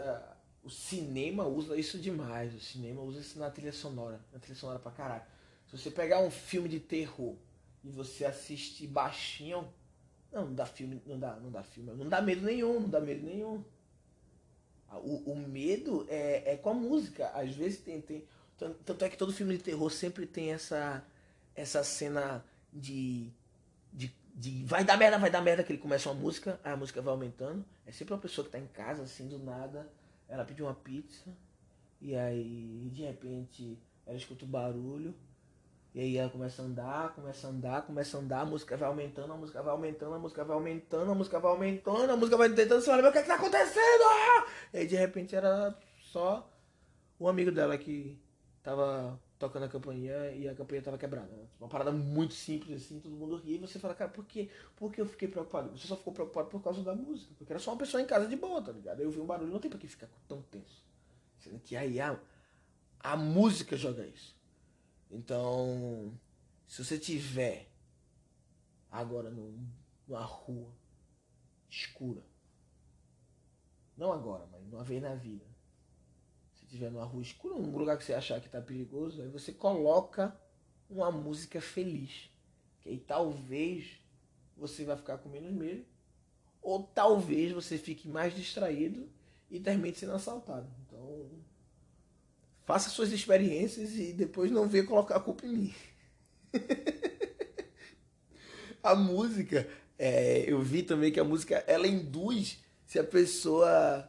o 0.63 0.71
cinema 0.71 1.47
usa 1.47 1.77
isso 1.77 1.99
demais. 1.99 2.55
O 2.55 2.61
cinema 2.61 3.03
usa 3.03 3.21
isso 3.21 3.39
na 3.39 3.51
trilha 3.51 3.73
sonora. 3.73 4.21
Na 4.33 4.39
trilha 4.39 4.59
sonora 4.59 4.79
pra 4.79 4.93
caralho. 4.93 5.25
Se 5.67 5.77
você 5.77 5.91
pegar 5.91 6.21
um 6.21 6.31
filme 6.31 6.69
de 6.69 6.81
terror 6.81 7.37
e 7.85 7.91
você 7.91 8.25
assiste 8.25 8.87
baixinho. 8.87 9.67
Não, 10.33 10.47
não 10.47 10.55
dá 10.55 10.67
filme. 10.67 11.03
Não 11.07 11.19
dá, 11.19 11.37
não 11.37 11.51
dá 11.51 11.63
filme. 11.63 11.93
Não 11.93 12.09
dá 12.09 12.21
medo 12.21 12.43
nenhum, 12.43 12.81
não 12.81 12.89
dá 12.89 13.01
medo 13.01 13.25
nenhum. 13.25 13.65
O, 14.91 15.33
o 15.33 15.37
medo 15.37 16.07
é, 16.09 16.55
é 16.55 16.57
com 16.57 16.71
a 16.71 16.75
música. 16.75 17.29
Às 17.29 17.55
vezes 17.55 17.81
tem, 17.81 18.01
tem. 18.01 18.25
Tanto 18.57 19.05
é 19.05 19.09
que 19.09 19.17
todo 19.17 19.33
filme 19.33 19.57
de 19.57 19.63
terror 19.63 19.91
sempre 19.91 20.27
tem 20.27 20.53
essa, 20.53 21.05
essa 21.55 21.85
cena 21.85 22.45
de, 22.73 23.31
de, 23.93 24.13
de. 24.35 24.65
Vai 24.65 24.85
dar 24.85 24.97
merda, 24.97 25.19
vai 25.19 25.31
dar 25.31 25.41
merda, 25.41 25.63
que 25.63 25.73
ele 25.73 25.81
começa 25.81 26.11
uma 26.11 26.21
música, 26.21 26.59
a 26.65 26.77
música 26.77 27.01
vai 27.01 27.13
aumentando. 27.13 27.65
É 27.87 27.93
sempre 27.93 28.15
uma 28.15 28.21
pessoa 28.21 28.45
que 28.45 28.51
tá 28.51 28.59
em 28.59 28.67
casa, 28.67 29.03
assim, 29.03 29.29
do 29.29 29.39
nada 29.39 29.89
ela 30.29 30.45
pediu 30.45 30.67
uma 30.67 30.75
pizza 30.75 31.25
e 32.01 32.15
aí 32.15 32.91
de 32.93 33.03
repente 33.03 33.79
ela 34.07 34.17
escuta 34.17 34.45
o 34.45 34.49
barulho 34.49 35.15
e 35.95 36.01
aí 36.01 36.17
ela 36.17 36.31
começa 36.31 36.63
a 36.63 36.65
andar, 36.65 37.15
começa 37.15 37.47
a 37.47 37.51
andar, 37.51 37.83
começa 37.83 38.17
a 38.17 38.21
andar, 38.21 38.41
a 38.43 38.45
música 38.45 38.77
vai 38.77 38.89
aumentando, 38.89 39.33
a 39.33 39.37
música 39.37 39.63
vai 39.63 39.73
aumentando, 39.73 40.15
a 40.15 40.19
música 40.19 40.45
vai 40.45 40.55
aumentando, 40.55 41.11
a 41.11 41.15
música 41.15 41.41
vai 41.41 41.51
aumentando, 41.51 42.11
a 42.11 42.17
música 42.17 42.37
vai 42.37 42.49
tentando, 42.51 42.81
você 42.81 42.91
olha, 42.91 43.09
o 43.09 43.13
que 43.13 43.19
é 43.19 43.23
que 43.23 43.29
tá 43.29 43.35
acontecendo? 43.35 44.05
E 44.73 44.79
aí 44.79 44.87
de 44.87 44.97
repente 44.97 45.35
era 45.35 45.77
só 46.01 46.49
o 47.19 47.29
amigo 47.29 47.51
dela 47.51 47.77
que 47.77 48.21
tava 48.63 49.19
tocando 49.39 49.65
a 49.65 49.69
campainha 49.69 50.31
e 50.33 50.49
a 50.49 50.55
campainha 50.55 50.83
tava 50.83 50.99
quebrada. 50.99 51.31
Uma 51.59 51.69
parada 51.69 51.91
muito 51.91 52.35
simples 52.35 52.85
assim, 52.85 53.01
todo 53.01 53.15
mundo 53.15 53.37
ri 53.37 53.55
e 53.55 53.59
você 53.59 53.79
fala, 53.79 53.95
cara, 53.95 54.11
por 54.11 54.25
quê? 54.25 54.51
Por 54.77 54.93
que 54.93 55.01
eu 55.01 55.07
fiquei 55.07 55.29
preocupado? 55.29 55.77
Você 55.77 55.87
só 55.87 55.97
ficou 55.97 56.13
preocupado 56.13 56.49
por 56.49 56.63
causa 56.63 56.83
da 56.83 56.95
música, 56.95 57.33
porque 57.37 57.53
era 57.53 57.61
só 57.61 57.73
uma 57.73 57.79
pessoa 57.79 58.03
em 58.03 58.07
casa 58.07 58.27
de 58.27 58.37
boa, 58.37 58.61
tá 58.61 58.73
ligado? 58.73 58.99
Aí 58.99 59.05
eu 59.05 59.11
vi 59.11 59.21
um 59.21 59.27
barulho, 59.27 59.51
não 59.51 59.61
tem 59.61 59.71
pra 59.71 59.81
que 59.81 59.89
ficar 59.89 60.09
tão 60.29 60.43
tenso. 60.43 60.85
Sendo 61.39 61.59
que 61.61 61.77
aí 61.77 62.01
a, 62.01 62.19
a 63.01 63.17
música 63.17 63.77
joga 63.77 64.05
isso. 64.05 64.38
Então, 65.11 66.19
se 66.67 66.85
você 66.85 66.99
tiver 66.99 67.71
agora 68.91 69.31
numa 69.31 70.25
rua 70.25 70.73
escura, 71.71 72.23
não 73.97 74.13
agora, 74.13 74.47
mas 74.53 74.63
uma 74.73 74.85
vez 74.85 75.03
na 75.03 75.15
vida, 75.15 75.45
estiver 76.69 76.91
numa 76.91 77.05
rua 77.05 77.23
escura, 77.23 77.55
num 77.55 77.77
lugar 77.77 77.97
que 77.97 78.05
você 78.05 78.13
achar 78.13 78.41
que 78.41 78.47
está 78.47 78.61
perigoso, 78.61 79.23
aí 79.23 79.29
você 79.29 79.53
coloca 79.53 80.39
uma 80.89 81.11
música 81.11 81.61
feliz. 81.61 82.31
Que 82.81 82.91
aí 82.91 82.99
talvez 82.99 83.99
você 84.57 84.85
vai 84.85 84.97
ficar 84.97 85.19
com 85.19 85.29
menos 85.29 85.53
medo, 85.53 85.85
ou 86.61 86.83
talvez 86.83 87.53
você 87.53 87.79
fique 87.79 88.07
mais 88.07 88.35
distraído 88.35 89.09
e 89.51 89.59
termine 89.59 89.95
sendo 89.95 90.13
assaltado. 90.13 90.71
Então, 90.87 91.31
faça 92.69 92.91
suas 92.91 93.13
experiências 93.13 93.97
e 93.97 94.13
depois 94.13 94.51
não 94.51 94.69
venha 94.69 94.85
colocar 94.85 95.17
a 95.17 95.21
culpa 95.21 95.47
em 95.47 95.57
mim. 95.57 95.75
a 98.83 98.95
música, 98.95 99.67
é, 99.99 100.45
eu 100.47 100.61
vi 100.61 100.83
também 100.83 101.11
que 101.11 101.19
a 101.19 101.25
música 101.25 101.65
ela 101.67 101.89
induz 101.89 102.63
se 102.85 102.99
a 102.99 103.05
pessoa 103.05 104.07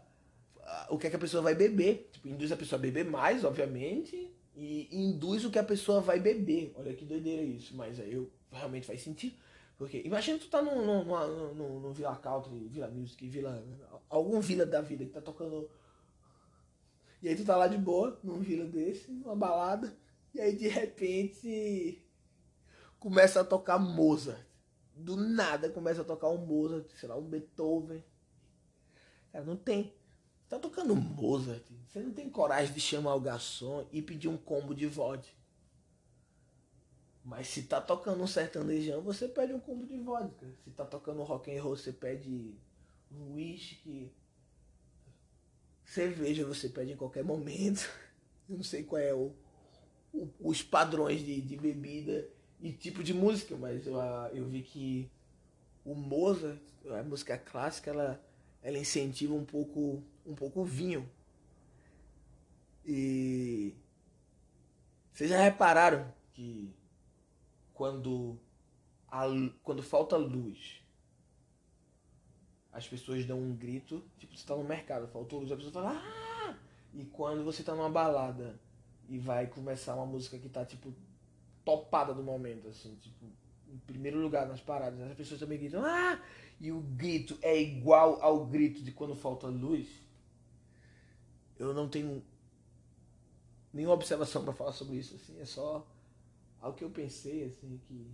o 0.90 0.98
que, 0.98 1.08
é 1.08 1.10
que 1.10 1.16
a 1.16 1.20
pessoa 1.20 1.42
vai 1.42 1.56
beber. 1.56 2.10
Tipo, 2.12 2.28
induz 2.28 2.52
a 2.52 2.58
pessoa 2.58 2.78
a 2.78 2.82
beber 2.82 3.06
mais, 3.06 3.46
obviamente, 3.46 4.30
e 4.54 4.90
induz 4.92 5.46
o 5.46 5.50
que 5.50 5.58
a 5.58 5.64
pessoa 5.64 6.02
vai 6.02 6.20
beber. 6.20 6.74
Olha 6.76 6.94
que 6.94 7.06
doideira 7.06 7.42
isso, 7.42 7.74
mas 7.78 7.98
aí 7.98 8.14
eu, 8.14 8.30
realmente 8.52 8.86
faz 8.86 9.02
sentido. 9.02 9.38
Porque 9.78 10.02
imagina 10.04 10.38
tu 10.38 10.50
tá 10.50 10.62
num, 10.62 10.86
num, 10.86 11.06
num, 11.06 11.54
num, 11.54 11.80
num 11.80 11.94
Vila 11.94 12.18
Country, 12.18 12.68
Vila 12.68 12.90
Music, 12.90 13.26
Vila. 13.26 13.64
algum 14.10 14.42
vila 14.42 14.66
da 14.66 14.82
vida 14.82 15.06
que 15.06 15.12
tá 15.12 15.22
tocando. 15.22 15.70
E 17.22 17.28
aí 17.28 17.36
tu 17.36 17.44
tá 17.44 17.56
lá 17.56 17.68
de 17.68 17.78
boa, 17.78 18.18
num 18.24 18.40
vila 18.40 18.66
desse, 18.66 19.12
numa 19.12 19.36
balada, 19.36 19.96
e 20.34 20.40
aí 20.40 20.56
de 20.56 20.68
repente 20.68 22.02
começa 23.00 23.42
a 23.42 23.44
tocar 23.44 23.78
Mozart. 23.78 24.48
Do 24.96 25.16
nada 25.16 25.70
começa 25.70 26.02
a 26.02 26.06
tocar 26.06 26.30
um 26.30 26.46
Mozart, 26.46 26.90
sei 26.92 27.10
lá, 27.10 27.18
um 27.18 27.24
Beethoven. 27.24 28.04
Cara, 29.32 29.46
não 29.46 29.56
tem 29.56 29.94
tá 30.50 30.58
tocando 30.58 30.96
Mozart. 30.96 31.64
Você 31.88 32.00
não 32.00 32.12
tem 32.12 32.30
coragem 32.30 32.74
de 32.74 32.82
chamar 32.82 33.16
o 33.16 33.22
garçom 33.22 33.88
e 33.92 34.02
pedir 34.02 34.28
um 34.28 34.38
combo 34.38 34.74
de 34.74 34.88
vodka. 34.88 35.38
Mas 37.24 37.48
se 37.48 37.64
tá 37.64 37.80
tocando 37.80 38.24
um 38.24 38.28
sertanejão, 38.28 39.02
você 39.02 39.28
pede 39.28 39.54
um 39.54 39.60
combo 39.60 39.86
de 39.86 40.00
vodka. 40.00 40.48
Se 40.64 40.72
tá 40.72 40.84
tocando 40.84 41.22
rock 41.22 41.56
and 41.56 41.62
roll, 41.62 41.78
você 41.78 41.94
pede 41.94 42.56
um 43.12 43.36
whisky. 43.36 44.12
Cerveja 45.90 46.46
você 46.46 46.70
pede 46.70 46.92
em 46.92 46.96
qualquer 46.96 47.24
momento. 47.24 47.90
Eu 48.48 48.58
não 48.58 48.64
sei 48.64 48.84
qual 48.84 49.02
é 49.02 49.12
o, 49.12 49.34
o 50.14 50.30
os 50.40 50.62
padrões 50.62 51.26
de, 51.26 51.42
de, 51.42 51.58
bebida 51.58 52.30
e 52.62 52.72
tipo 52.72 53.04
de 53.04 53.12
música, 53.12 53.56
mas 53.56 53.88
eu, 53.88 53.96
eu 54.32 54.48
vi 54.48 54.62
que 54.62 55.10
o 55.84 55.96
Mozart, 55.96 56.62
a 56.86 57.02
música 57.02 57.40
clássica, 57.40 57.90
ela, 57.90 58.24
ela 58.62 58.78
incentiva 58.78 59.34
um 59.34 59.44
pouco 59.44 60.04
um 60.28 60.36
pouco 60.36 60.62
o 60.62 60.66
vinho. 60.66 61.10
E 62.86 63.74
vocês 65.12 65.32
já 65.32 65.42
repararam 65.42 66.14
que 66.34 66.72
quando, 67.74 68.40
a, 69.08 69.26
quando 69.64 69.82
falta 69.82 70.16
luz, 70.18 70.84
as 72.72 72.88
pessoas 72.88 73.26
dão 73.26 73.40
um 73.40 73.56
grito, 73.56 74.04
tipo, 74.18 74.34
você 74.34 74.42
está 74.42 74.56
no 74.56 74.64
mercado, 74.64 75.08
faltou 75.08 75.40
luz, 75.40 75.52
a 75.52 75.56
pessoa 75.56 75.74
fala, 75.74 75.92
ah! 75.96 76.58
E 76.94 77.04
quando 77.06 77.44
você 77.44 77.62
está 77.62 77.76
numa 77.76 77.90
balada 77.90 78.60
e 79.08 79.18
vai 79.18 79.48
começar 79.48 79.96
uma 79.96 80.06
música 80.06 80.38
que 80.38 80.50
tá, 80.50 80.66
tipo, 80.66 80.94
topada 81.66 82.14
do 82.14 82.24
momento, 82.24 82.68
assim, 82.68 82.96
tipo, 82.96 83.26
em 83.68 83.78
primeiro 83.80 84.20
lugar 84.20 84.48
nas 84.48 84.62
paradas, 84.62 85.00
as 85.00 85.16
pessoas 85.16 85.40
também 85.40 85.58
gritam, 85.58 85.84
ah! 85.84 86.22
E 86.60 86.72
o 86.72 86.80
grito 86.82 87.38
é 87.42 87.60
igual 87.60 88.22
ao 88.22 88.46
grito 88.46 88.84
de 88.84 88.92
quando 88.92 89.16
falta 89.16 89.48
luz. 89.48 89.88
Eu 91.58 91.74
não 91.74 91.90
tenho 91.90 92.24
nenhuma 93.74 93.94
observação 93.96 94.44
para 94.44 94.54
falar 94.54 94.72
sobre 94.74 94.98
isso, 94.98 95.16
assim, 95.16 95.40
é 95.40 95.46
só 95.46 95.86
ao 96.62 96.74
que 96.74 96.84
eu 96.84 96.90
pensei, 96.90 97.46
assim, 97.46 97.80
que 97.88 98.12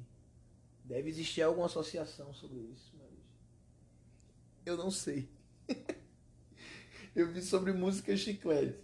deve 0.83 1.09
existir 1.09 1.41
alguma 1.41 1.65
associação 1.65 2.33
sobre 2.33 2.59
isso, 2.59 2.94
eu 4.65 4.75
não 4.77 4.89
sei. 4.89 5.29
eu 7.15 7.31
vi 7.31 7.41
sobre 7.41 7.71
música 7.71 8.15
chiclete. 8.17 8.83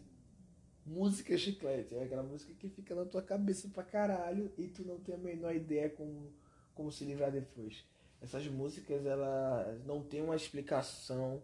Música 0.85 1.37
chiclete 1.37 1.95
é 1.95 2.03
aquela 2.03 2.23
música 2.23 2.53
que 2.53 2.69
fica 2.69 2.93
na 2.95 3.05
tua 3.05 3.21
cabeça 3.21 3.67
pra 3.69 3.83
caralho 3.83 4.51
e 4.57 4.67
tu 4.67 4.83
não 4.83 4.99
tem 4.99 5.15
a 5.15 5.17
menor 5.17 5.55
ideia 5.55 5.89
como, 5.89 6.33
como 6.73 6.91
se 6.91 7.05
livrar 7.05 7.31
depois. 7.31 7.85
Essas 8.21 8.47
músicas, 8.47 9.05
elas 9.05 9.83
não 9.85 10.03
tem 10.03 10.21
uma 10.21 10.35
explicação 10.35 11.41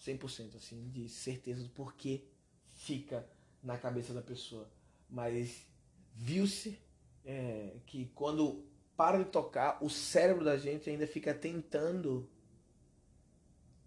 100% 0.00 0.56
assim, 0.56 0.88
de 0.90 1.08
certeza 1.08 1.62
do 1.62 1.68
porquê 1.70 2.24
fica 2.72 3.28
na 3.62 3.76
cabeça 3.76 4.12
da 4.12 4.22
pessoa. 4.22 4.68
Mas 5.08 5.66
viu-se 6.14 6.78
é, 7.24 7.76
que 7.86 8.06
quando 8.14 8.64
para 8.96 9.18
de 9.18 9.30
tocar, 9.30 9.82
o 9.82 9.88
cérebro 9.88 10.44
da 10.44 10.56
gente 10.56 10.90
ainda 10.90 11.06
fica 11.06 11.32
tentando 11.32 12.28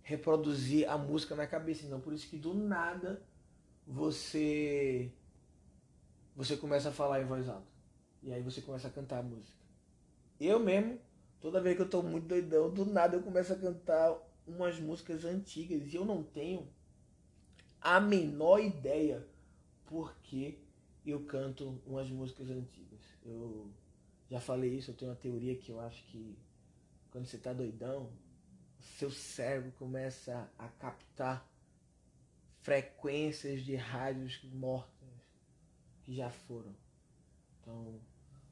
reproduzir 0.03 0.87
a 0.89 0.97
música 0.97 1.35
na 1.35 1.47
cabeça. 1.47 1.85
Então, 1.85 1.99
por 1.99 2.13
isso 2.13 2.27
que 2.29 2.37
do 2.37 2.53
nada 2.53 3.21
você 3.87 5.11
você 6.35 6.57
começa 6.57 6.89
a 6.89 6.91
falar 6.91 7.21
em 7.21 7.25
voz 7.25 7.47
alta. 7.47 7.71
E 8.21 8.31
aí 8.31 8.41
você 8.41 8.61
começa 8.61 8.87
a 8.87 8.91
cantar 8.91 9.19
a 9.19 9.23
música. 9.23 9.63
Eu 10.39 10.59
mesmo, 10.59 10.99
toda 11.39 11.61
vez 11.61 11.75
que 11.75 11.81
eu 11.81 11.89
tô 11.89 12.01
muito 12.01 12.27
doidão, 12.27 12.73
do 12.73 12.85
nada 12.85 13.15
eu 13.15 13.23
começo 13.23 13.53
a 13.53 13.55
cantar 13.55 14.17
umas 14.47 14.79
músicas 14.79 15.25
antigas 15.25 15.93
e 15.93 15.95
eu 15.95 16.05
não 16.05 16.23
tenho 16.23 16.67
a 17.79 17.99
menor 17.99 18.59
ideia 18.59 19.25
porque 19.85 20.57
eu 21.05 21.23
canto 21.25 21.81
umas 21.85 22.09
músicas 22.09 22.49
antigas. 22.49 23.01
Eu 23.23 23.69
já 24.29 24.39
falei 24.39 24.75
isso, 24.75 24.91
eu 24.91 24.95
tenho 24.95 25.11
uma 25.11 25.17
teoria 25.17 25.55
que 25.55 25.71
eu 25.71 25.79
acho 25.79 26.03
que 26.05 26.37
quando 27.11 27.25
você 27.25 27.37
tá 27.37 27.53
doidão, 27.53 28.09
seu 28.97 29.09
cérebro 29.09 29.71
começa 29.73 30.49
a 30.57 30.67
captar 30.67 31.49
frequências 32.61 33.61
de 33.63 33.75
rádios 33.75 34.41
mortas 34.43 35.09
que 36.03 36.15
já 36.15 36.29
foram. 36.29 36.75
Então, 37.59 37.99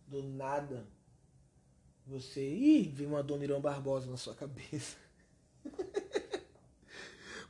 do 0.07 0.23
nada, 0.23 0.87
você. 2.05 2.41
Ih, 2.47 2.89
vem 2.89 3.07
uma 3.07 3.23
Dona 3.23 3.43
Irã 3.43 3.59
Barbosa 3.59 4.09
na 4.09 4.17
sua 4.17 4.35
cabeça. 4.35 4.97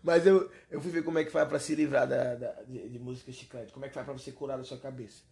Mas 0.04 0.26
eu, 0.26 0.50
eu 0.70 0.82
fui 0.82 0.90
ver 0.92 1.04
como 1.04 1.20
é 1.20 1.24
que 1.24 1.32
faz 1.32 1.48
para 1.48 1.60
se 1.60 1.76
livrar 1.76 2.08
da, 2.08 2.36
da 2.36 2.64
de, 2.64 2.90
de, 2.90 3.00
música 3.00 3.32
chiclete. 3.32 3.72
Como 3.72 3.86
é 3.86 3.88
que 3.88 3.94
faz 3.94 4.06
para 4.06 4.18
você 4.18 4.32
curar 4.32 4.58
da 4.58 4.64
sua 4.64 4.80
cabeça. 4.80 5.24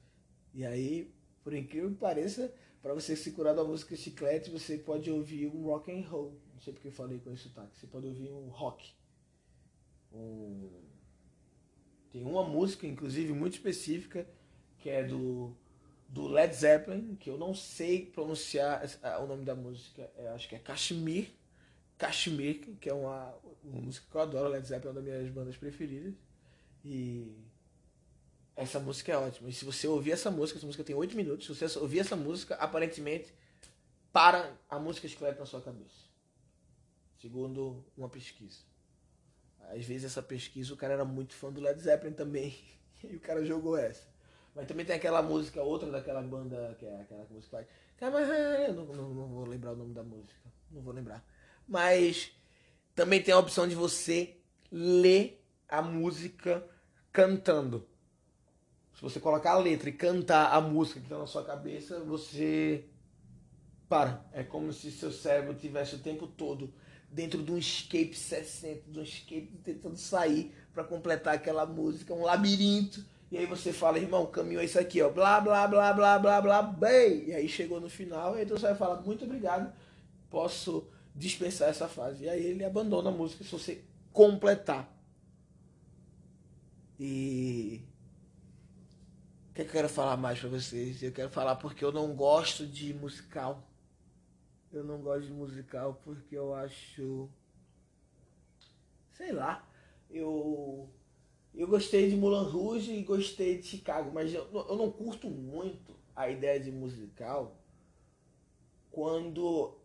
E 0.54 0.64
aí, 0.64 1.12
por 1.44 1.54
incrível 1.54 1.90
que 1.90 1.98
pareça, 1.98 2.54
para 2.82 2.94
você 2.94 3.16
se 3.16 3.32
curar 3.32 3.56
da 3.56 3.64
música 3.64 3.96
chiclete, 3.96 4.52
você 4.52 4.78
pode 4.78 5.10
ouvir 5.10 5.48
um 5.48 5.64
rock 5.64 5.92
and 5.92 6.08
roll. 6.08 6.40
Não 6.60 6.64
sei 6.66 6.74
porque 6.74 6.90
eu 6.90 6.92
falei 6.92 7.20
com 7.20 7.32
esse 7.32 7.44
sotaque. 7.44 7.80
Você 7.80 7.88
pode 7.88 8.06
ouvir 8.06 8.30
um 8.30 8.50
rock. 8.50 8.92
Um... 10.12 10.70
Tem 12.12 12.22
uma 12.22 12.44
música, 12.44 12.86
inclusive, 12.86 13.32
muito 13.32 13.54
específica, 13.54 14.28
que 14.78 14.90
é 14.90 15.02
do, 15.02 15.56
do 16.10 16.28
Led 16.28 16.54
Zeppelin, 16.54 17.16
que 17.16 17.30
eu 17.30 17.38
não 17.38 17.56
sei 17.56 18.08
pronunciar 18.08 18.84
o 19.24 19.26
nome 19.26 19.46
da 19.46 19.56
música. 19.56 20.12
É, 20.18 20.28
acho 20.32 20.50
que 20.50 20.56
é 20.56 20.60
Kashmir. 20.60 21.30
Kashmir, 21.98 22.76
que 22.82 22.90
é 22.90 22.94
uma, 22.94 23.34
uma 23.64 23.82
música 23.82 24.06
que 24.12 24.18
eu 24.18 24.20
adoro. 24.20 24.50
Led 24.50 24.68
Zeppelin 24.68 24.88
é 24.88 24.90
uma 24.90 25.02
das 25.02 25.04
minhas 25.06 25.34
bandas 25.34 25.56
preferidas. 25.56 26.14
E 26.84 27.38
essa 28.54 28.82
música 28.82 29.14
é 29.14 29.18
ótima. 29.18 29.48
E 29.48 29.54
se 29.54 29.64
você 29.64 29.88
ouvir 29.88 30.12
essa 30.12 30.30
música, 30.30 30.60
essa 30.60 30.66
música 30.66 30.84
tem 30.84 30.94
8 30.94 31.16
minutos, 31.16 31.48
se 31.48 31.56
você 31.56 31.80
ouvir 31.80 32.00
essa 32.00 32.18
música, 32.18 32.56
aparentemente 32.56 33.34
para 34.12 34.54
a 34.70 34.78
música 34.78 35.08
esqueleto 35.08 35.40
na 35.40 35.46
sua 35.46 35.62
cabeça. 35.62 36.09
Segundo 37.22 37.84
uma 37.98 38.10
pesquisa. 38.10 38.60
Às 39.72 39.86
vezes 39.86 40.06
essa 40.06 40.22
pesquisa 40.22 40.74
o 40.74 40.78
cara 40.78 40.94
era 40.94 41.06
muito 41.06 41.34
fã 41.34 41.52
do 41.52 41.62
Led 41.62 41.80
Zeppelin 41.80 42.14
também. 42.14 42.58
E 43.02 43.16
o 43.16 43.20
cara 43.22 43.46
jogou 43.46 43.78
essa. 43.78 44.06
Mas 44.54 44.68
também 44.68 44.86
tem 44.86 44.94
aquela 44.94 45.22
música, 45.22 45.64
outra 45.64 45.90
daquela 45.90 46.22
banda, 46.22 46.76
que 46.78 46.86
é 46.86 47.00
aquela 47.00 47.26
música 47.30 47.40
que 47.42 47.50
faz. 47.50 48.68
Eu 48.68 48.74
não, 48.74 48.86
não, 48.88 49.14
não 49.14 49.28
vou 49.30 49.46
lembrar 49.46 49.72
o 49.72 49.76
nome 49.78 49.94
da 49.94 50.04
música. 50.04 50.38
Não 50.70 50.82
vou 50.82 50.94
lembrar. 50.94 51.26
Mas 51.66 52.34
também 52.94 53.24
tem 53.24 53.34
a 53.34 53.40
opção 53.40 53.70
de 53.70 53.74
você 53.74 54.36
ler 54.70 55.42
a 55.70 55.82
música 55.82 56.62
cantando. 57.10 57.88
Se 58.94 59.02
você 59.02 59.18
colocar 59.18 59.52
a 59.52 59.60
letra 59.60 59.88
e 59.88 59.94
cantar 59.94 60.52
a 60.52 60.60
música 60.60 61.00
que 61.00 61.06
está 61.06 61.18
na 61.18 61.26
sua 61.26 61.46
cabeça, 61.46 62.02
você 62.02 62.84
para. 63.88 64.26
É 64.34 64.44
como 64.44 64.74
se 64.74 64.92
seu 64.92 65.10
cérebro 65.10 65.56
tivesse 65.56 65.96
o 65.96 66.00
tempo 66.00 66.28
todo 66.28 66.74
dentro 67.12 67.42
de 67.42 67.52
um 67.52 67.58
escape 67.58 68.14
60, 68.14 68.92
de 68.92 69.00
um 69.00 69.04
escape 69.04 69.50
tentando 69.64 69.98
sair 69.98 70.54
para 70.74 70.84
completar 70.84 71.36
aquela 71.36 71.66
música, 71.66 72.14
um 72.14 72.24
labirinto. 72.24 73.04
E 73.32 73.38
aí 73.38 73.46
você 73.46 73.72
fala, 73.72 74.00
irmão, 74.00 74.24
o 74.24 74.28
caminho 74.28 74.60
é 74.60 74.66
isso 74.66 74.80
aqui, 74.80 75.02
ó, 75.02 75.10
blá, 75.10 75.40
blá, 75.40 75.68
blá, 75.68 75.94
blá, 75.94 76.20
blá, 76.20 76.42
blá, 76.42 76.62
bem. 76.62 77.30
E 77.30 77.34
aí 77.34 77.48
chegou 77.48 77.80
no 77.80 77.90
final, 77.90 78.40
então 78.40 78.58
você 78.58 78.68
vai 78.68 78.76
falar, 78.76 79.02
muito 79.02 79.26
obrigado, 79.26 79.72
posso 80.30 80.88
dispensar 81.16 81.70
essa 81.70 81.88
fase. 81.88 82.26
E 82.26 82.30
aí 82.30 82.44
ele 82.44 82.64
abandona 82.64 83.10
a 83.10 83.14
música 83.14 83.44
se 83.44 83.52
você 83.52 83.82
completar. 84.12 84.92
E 87.00 87.82
que, 89.60 89.66
que 89.66 89.70
eu 89.70 89.74
quero 89.74 89.90
falar 89.90 90.16
mais 90.18 90.40
para 90.40 90.50
vocês? 90.50 91.04
Eu 91.04 91.12
quero 91.12 91.30
falar 91.30 91.56
porque 91.56 91.84
eu 91.84 91.92
não 91.92 92.16
gosto 92.16 92.66
de 92.66 92.94
musical. 92.94 93.69
Eu 94.72 94.84
não 94.84 95.00
gosto 95.02 95.28
de 95.28 95.34
musical 95.34 96.00
porque 96.04 96.38
eu 96.38 96.54
acho. 96.54 97.30
Sei 99.12 99.32
lá. 99.32 99.68
Eu. 100.10 100.90
Eu 101.54 101.68
gostei 101.68 102.10
de 102.10 102.16
Mulan 102.16 102.48
Rouge 102.48 102.94
e 102.94 103.04
gostei 103.04 103.58
de 103.58 103.66
Chicago, 103.66 104.12
mas 104.14 104.32
eu, 104.34 104.48
eu 104.54 104.76
não 104.76 104.92
curto 104.92 105.28
muito 105.30 105.96
a 106.16 106.30
ideia 106.30 106.60
de 106.60 106.72
musical 106.72 107.58
quando 108.92 109.76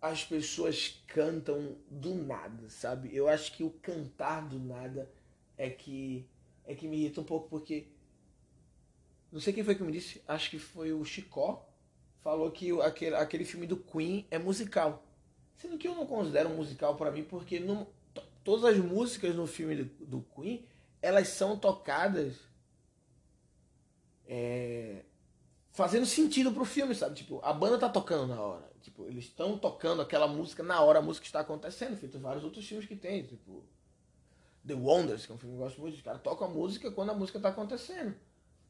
as 0.00 0.24
pessoas 0.24 1.02
cantam 1.06 1.76
do 1.90 2.14
nada, 2.14 2.68
sabe? 2.70 3.14
Eu 3.14 3.28
acho 3.28 3.52
que 3.52 3.62
o 3.62 3.70
cantar 3.70 4.48
do 4.48 4.58
nada 4.58 5.12
é 5.56 5.70
que 5.70 6.26
é 6.64 6.74
que 6.74 6.88
me 6.88 6.96
irrita 6.96 7.20
um 7.20 7.24
pouco 7.24 7.48
porque 7.48 7.88
não 9.30 9.40
sei 9.40 9.52
quem 9.52 9.64
foi 9.64 9.74
que 9.74 9.82
me 9.82 9.92
disse, 9.92 10.22
acho 10.26 10.50
que 10.50 10.58
foi 10.58 10.92
o 10.92 11.04
Chicó, 11.04 11.68
falou 12.22 12.50
que 12.50 12.70
aquele, 12.80 13.16
aquele 13.16 13.44
filme 13.44 13.66
do 13.66 13.76
Queen 13.76 14.26
é 14.30 14.38
musical. 14.38 15.04
Sendo 15.56 15.76
que 15.76 15.86
eu 15.86 15.94
não 15.94 16.06
considero 16.06 16.48
musical 16.50 16.96
para 16.96 17.10
mim, 17.10 17.24
porque 17.24 17.62
todas 18.42 18.64
as 18.64 18.78
músicas 18.78 19.34
no 19.34 19.46
filme 19.46 19.76
do, 19.76 20.06
do 20.06 20.26
Queen, 20.34 20.64
elas 21.00 21.28
são 21.28 21.58
tocadas 21.58 22.36
é, 24.26 25.04
fazendo 25.72 26.06
sentido 26.06 26.52
pro 26.52 26.64
filme, 26.64 26.94
sabe? 26.94 27.16
Tipo, 27.16 27.40
a 27.42 27.52
banda 27.52 27.78
tá 27.78 27.88
tocando 27.88 28.26
na 28.28 28.40
hora. 28.40 28.70
Tipo, 28.80 29.06
eles 29.06 29.24
estão 29.24 29.58
tocando 29.58 30.02
aquela 30.02 30.26
música 30.26 30.62
na 30.62 30.80
hora 30.80 30.98
a 30.98 31.02
música 31.02 31.26
está 31.26 31.40
acontecendo, 31.40 31.96
feito 31.96 32.18
vários 32.18 32.44
outros 32.44 32.66
filmes 32.66 32.86
que 32.86 32.96
tem, 32.96 33.24
tipo 33.24 33.62
The 34.66 34.74
Wonders, 34.74 35.26
que 35.26 35.32
é 35.32 35.34
um 35.34 35.38
filme 35.38 35.56
que 35.56 35.60
eu 35.60 35.64
gosto 35.64 35.80
muito, 35.80 35.94
os 35.94 36.02
caras 36.02 36.22
tocam 36.22 36.46
a 36.46 36.50
música 36.50 36.90
quando 36.90 37.10
a 37.10 37.14
música 37.14 37.38
tá 37.40 37.48
acontecendo. 37.48 38.14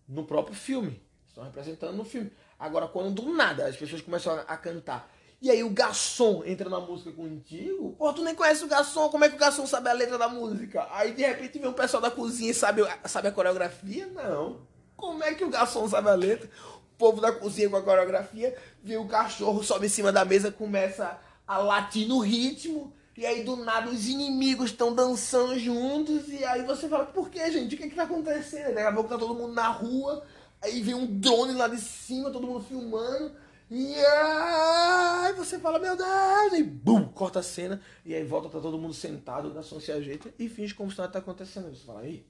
No 0.09 0.25
próprio 0.25 0.55
filme. 0.55 1.01
Estão 1.29 1.45
representando 1.45 1.97
no 1.97 2.05
filme. 2.05 2.31
Agora, 2.63 2.87
quando 2.87 3.11
do 3.11 3.33
nada 3.33 3.67
as 3.67 3.75
pessoas 3.75 4.01
começam 4.01 4.33
a, 4.47 4.57
cantar. 4.57 5.13
E 5.41 5.51
aí 5.51 5.65
o 5.65 5.71
garçom 5.71 6.45
entra 6.47 6.71
na 6.71 6.79
música 6.79 7.11
contigo. 7.11 7.97
Pô, 7.99 8.13
tu 8.13 8.23
nem 8.23 8.37
conhece 8.37 8.63
o 8.63 8.69
garçom, 8.69 9.09
como 9.09 9.25
é 9.25 9.29
que 9.29 9.35
o 9.35 9.39
garçom 9.39 9.67
sabe 9.67 9.89
a 9.89 9.93
letra 9.93 10.17
da 10.17 10.29
música? 10.29 10.87
Aí 10.93 11.13
de 11.13 11.23
repente 11.23 11.59
vem 11.59 11.69
um 11.69 11.73
pessoal 11.73 12.01
da 12.01 12.09
cozinha 12.09 12.53
e 12.53 12.55
sabe, 12.55 12.83
sabe 13.07 13.27
a 13.27 13.33
coreografia? 13.33 14.07
Não. 14.07 14.61
Como 14.97 15.25
é 15.25 15.35
que 15.35 15.43
o 15.43 15.51
garçom 15.51 15.89
sabe 15.89 16.09
a 16.09 16.15
letra? 16.15 16.49
O 16.95 16.97
povo 16.97 17.21
da 17.21 17.33
cozinha 17.33 17.69
com 17.69 17.75
a 17.75 17.83
coreografia, 17.83 18.57
vê 18.81 18.97
o 18.97 19.09
cachorro, 19.09 19.65
sobe 19.65 19.87
em 19.87 19.89
cima 19.89 20.13
da 20.13 20.25
mesa, 20.25 20.53
começa 20.53 21.19
a 21.45 21.59
latir 21.59 22.07
no 22.07 22.21
ritmo. 22.21 22.93
E 23.17 23.27
aí 23.27 23.43
do 23.43 23.57
nada 23.57 23.91
os 23.91 24.07
inimigos 24.07 24.71
estão 24.71 24.95
dançando 24.95 25.59
juntos. 25.59 26.29
E 26.29 26.45
aí 26.45 26.63
você 26.65 26.89
fala, 26.89 27.07
por 27.07 27.29
que, 27.29 27.51
gente? 27.51 27.75
O 27.75 27.79
que, 27.79 27.85
é 27.85 27.89
que 27.89 27.97
tá 27.97 28.05
acontecendo? 28.05 28.75
Daqui 28.75 28.87
a 28.87 28.93
pouco 28.93 29.09
tá 29.09 29.19
todo 29.19 29.35
mundo 29.35 29.53
na 29.53 29.67
rua. 29.67 30.25
Aí 30.63 30.81
vem 30.81 30.95
um 30.95 31.19
drone 31.19 31.55
lá 31.55 31.67
de 31.67 31.79
cima, 31.79 32.31
todo 32.31 32.47
mundo 32.47 32.65
filmando. 32.65 33.35
E 33.69 33.95
aí 33.97 35.33
você 35.33 35.59
fala, 35.59 35.79
meu 35.79 35.97
Deus! 35.97 36.53
E 36.53 36.63
bum, 36.63 37.09
corta 37.09 37.41
a 37.41 37.43
cena. 37.43 37.81
E 38.05 38.15
aí 38.15 38.23
volta, 38.23 38.49
tá 38.49 38.61
todo 38.61 38.79
mundo 38.79 38.95
sentado, 38.95 39.49
o 39.49 39.55
garçom 39.55 39.81
se 39.81 39.91
ajeita 39.91 40.33
e 40.39 40.49
finge 40.49 40.75
como 40.75 40.91
se 40.91 40.99
nada 40.99 41.11
tá 41.11 41.19
acontecendo. 41.19 41.75
Você 41.75 41.85
fala, 41.85 42.01
aí. 42.01 42.27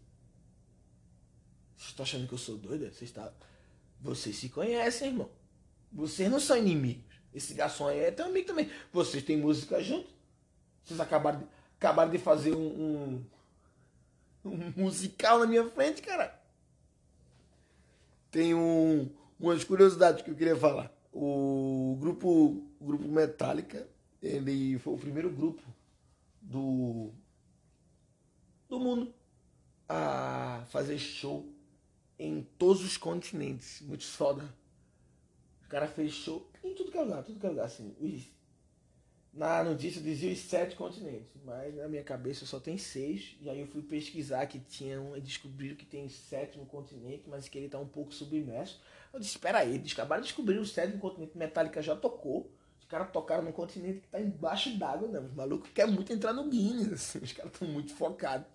Vocês 1.77 1.91
estão 1.91 2.05
achando 2.05 2.29
que 2.29 2.35
eu 2.35 2.39
sou 2.39 2.57
doida? 2.57 2.91
Vocês, 2.93 3.11
tá... 3.11 3.33
Vocês 4.01 4.37
se 4.37 4.49
conhecem, 4.49 5.09
irmão. 5.09 5.29
Vocês 5.93 6.31
não 6.31 6.41
são 6.41 6.57
inimigos. 6.57 7.05
Esse 7.35 7.55
garçom 7.55 7.89
aí 7.89 8.01
é 8.01 8.11
teu 8.11 8.27
amigo 8.27 8.47
também. 8.47 8.71
Vocês 8.93 9.23
têm 9.23 9.37
música 9.37 9.83
junto. 9.83 10.09
Vocês 10.85 11.01
acabaram 11.01 11.41
de, 11.41 11.47
acabaram 11.77 12.11
de 12.11 12.19
fazer 12.19 12.55
um, 12.55 13.25
um, 14.45 14.51
um 14.51 14.73
musical 14.77 15.41
na 15.41 15.47
minha 15.47 15.69
frente, 15.71 16.01
cara. 16.03 16.41
Tem 18.33 18.55
um, 18.55 19.11
umas 19.39 19.63
curiosidades 19.63 20.23
que 20.23 20.31
eu 20.31 20.35
queria 20.35 20.57
falar. 20.57 20.91
O 21.13 21.99
grupo, 22.01 22.67
o 22.81 22.85
grupo 22.85 23.07
Metallica, 23.07 23.87
ele 24.23 24.79
foi 24.79 24.95
o 24.95 24.99
primeiro 24.99 25.31
grupo 25.31 25.63
do, 26.41 27.11
do 28.71 28.81
mundo 28.81 29.15
a 29.87 30.65
fazer 30.71 30.99
show 30.99 31.47
em 32.19 32.43
todos 32.57 32.83
os 32.83 32.97
continentes. 32.97 33.83
Muito 33.83 34.07
foda. 34.07 34.43
O 35.67 35.69
cara 35.69 35.87
fez 35.87 36.13
show 36.13 36.51
em 36.65 36.75
tudo 36.75 36.91
que 36.91 36.97
é 36.97 37.03
lugar, 37.03 37.23
tudo 37.23 37.39
que 37.39 37.45
é 37.45 37.51
lugar, 37.51 37.67
assim. 37.67 37.95
Na 39.33 39.65
notícia 39.65 40.03
dizia 40.03 40.31
os 40.31 40.41
sete 40.41 40.77
continentes, 40.77 41.33
mas 41.43 41.75
na 41.75 41.89
minha 41.89 42.03
cabeça 42.03 42.45
só 42.45 42.61
tem 42.61 42.77
seis. 42.77 43.35
E 43.41 43.49
aí 43.49 43.61
eu 43.61 43.67
fui 43.67 43.81
pesquisar 43.81 44.45
que 44.47 44.59
tinham 44.61 45.17
e 45.17 45.21
descobriram 45.23 45.75
que 45.75 45.87
tem 45.87 46.07
sétimo 46.11 46.67
continente, 46.67 47.25
mas 47.27 47.49
que 47.49 47.57
ele 47.57 47.67
está 47.67 47.79
um 47.79 47.89
pouco 47.89 48.13
submerso. 48.13 48.79
Eu 49.11 49.19
disse, 49.19 49.33
espera 49.33 49.59
aí, 49.61 49.77
eles 49.77 49.93
acabaram 49.93 50.21
de 50.21 50.29
descobrir 50.29 50.59
o 50.59 50.67
sétimo 50.67 50.99
continente, 51.01 51.37
Metallica 51.37 51.81
já 51.81 51.97
tocou. 51.97 52.53
Os 52.79 52.85
caras 52.85 53.11
tocaram 53.11 53.43
num 53.43 53.53
continente 53.53 54.01
que 54.01 54.07
está 54.07 54.21
embaixo 54.21 54.77
d'água, 54.77 55.09
né? 55.09 55.19
Os 55.19 55.33
malucos 55.33 55.71
querem 55.71 55.95
muito 55.95 56.13
entrar 56.13 56.35
no 56.35 56.51
Guinness, 56.51 56.93
assim. 57.17 57.19
os 57.25 57.33
caras 57.33 57.53
estão 57.55 57.67
muito 57.69 57.95
focados. 57.95 58.47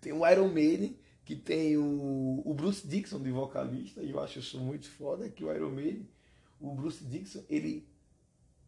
Tem 0.00 0.12
o 0.12 0.28
Iron 0.28 0.48
Maiden, 0.48 0.98
que 1.24 1.36
tem 1.36 1.76
o, 1.76 2.42
o 2.44 2.52
Bruce 2.54 2.84
Dixon 2.84 3.22
de 3.22 3.30
vocalista, 3.30 4.02
e 4.02 4.10
eu 4.10 4.18
acho 4.18 4.40
isso 4.40 4.58
muito 4.58 4.90
foda, 4.90 5.28
que 5.28 5.44
o 5.44 5.54
Iron 5.54 5.70
Maiden, 5.70 6.08
o 6.60 6.74
Bruce 6.74 7.04
Dixon, 7.04 7.44
ele 7.48 7.88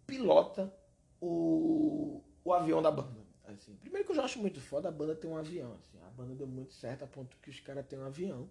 pilota 0.06 0.72
o, 1.20 2.22
o 2.44 2.52
avião 2.52 2.82
da 2.82 2.90
banda. 2.90 3.26
Assim, 3.44 3.74
primeiro 3.76 4.04
que 4.04 4.12
eu 4.12 4.16
já 4.16 4.24
acho 4.24 4.40
muito 4.40 4.60
foda 4.60 4.88
a 4.88 4.92
banda 4.92 5.14
ter 5.14 5.26
um 5.26 5.36
avião. 5.36 5.74
Assim, 5.74 5.98
a 6.06 6.10
banda 6.10 6.34
deu 6.34 6.46
muito 6.46 6.74
certo 6.74 7.04
a 7.04 7.06
ponto 7.06 7.36
que 7.38 7.50
os 7.50 7.60
caras 7.60 7.86
têm 7.86 7.98
um 7.98 8.06
avião. 8.06 8.48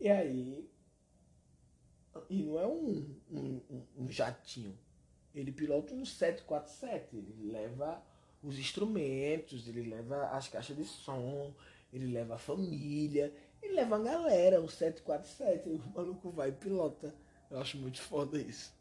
E 0.00 0.08
aí. 0.08 0.70
E 2.28 2.42
não 2.42 2.58
é 2.58 2.66
um, 2.66 3.14
um, 3.30 3.82
um 3.96 4.10
jatinho. 4.10 4.76
Ele 5.34 5.52
pilota 5.52 5.94
um 5.94 6.04
747. 6.04 7.16
Ele 7.16 7.52
leva 7.52 8.02
os 8.42 8.58
instrumentos, 8.58 9.68
ele 9.68 9.88
leva 9.88 10.28
as 10.28 10.48
caixas 10.48 10.76
de 10.76 10.84
som, 10.84 11.54
ele 11.92 12.06
leva 12.06 12.34
a 12.34 12.38
família, 12.38 13.34
ele 13.60 13.74
leva 13.74 13.96
a 13.96 14.00
galera, 14.00 14.60
o 14.60 14.68
747. 14.68 15.68
O 15.68 15.78
maluco 15.94 16.30
vai 16.30 16.50
e 16.50 16.52
pilota. 16.52 17.14
Eu 17.50 17.58
acho 17.60 17.76
muito 17.78 18.00
foda 18.00 18.40
isso. 18.40 18.77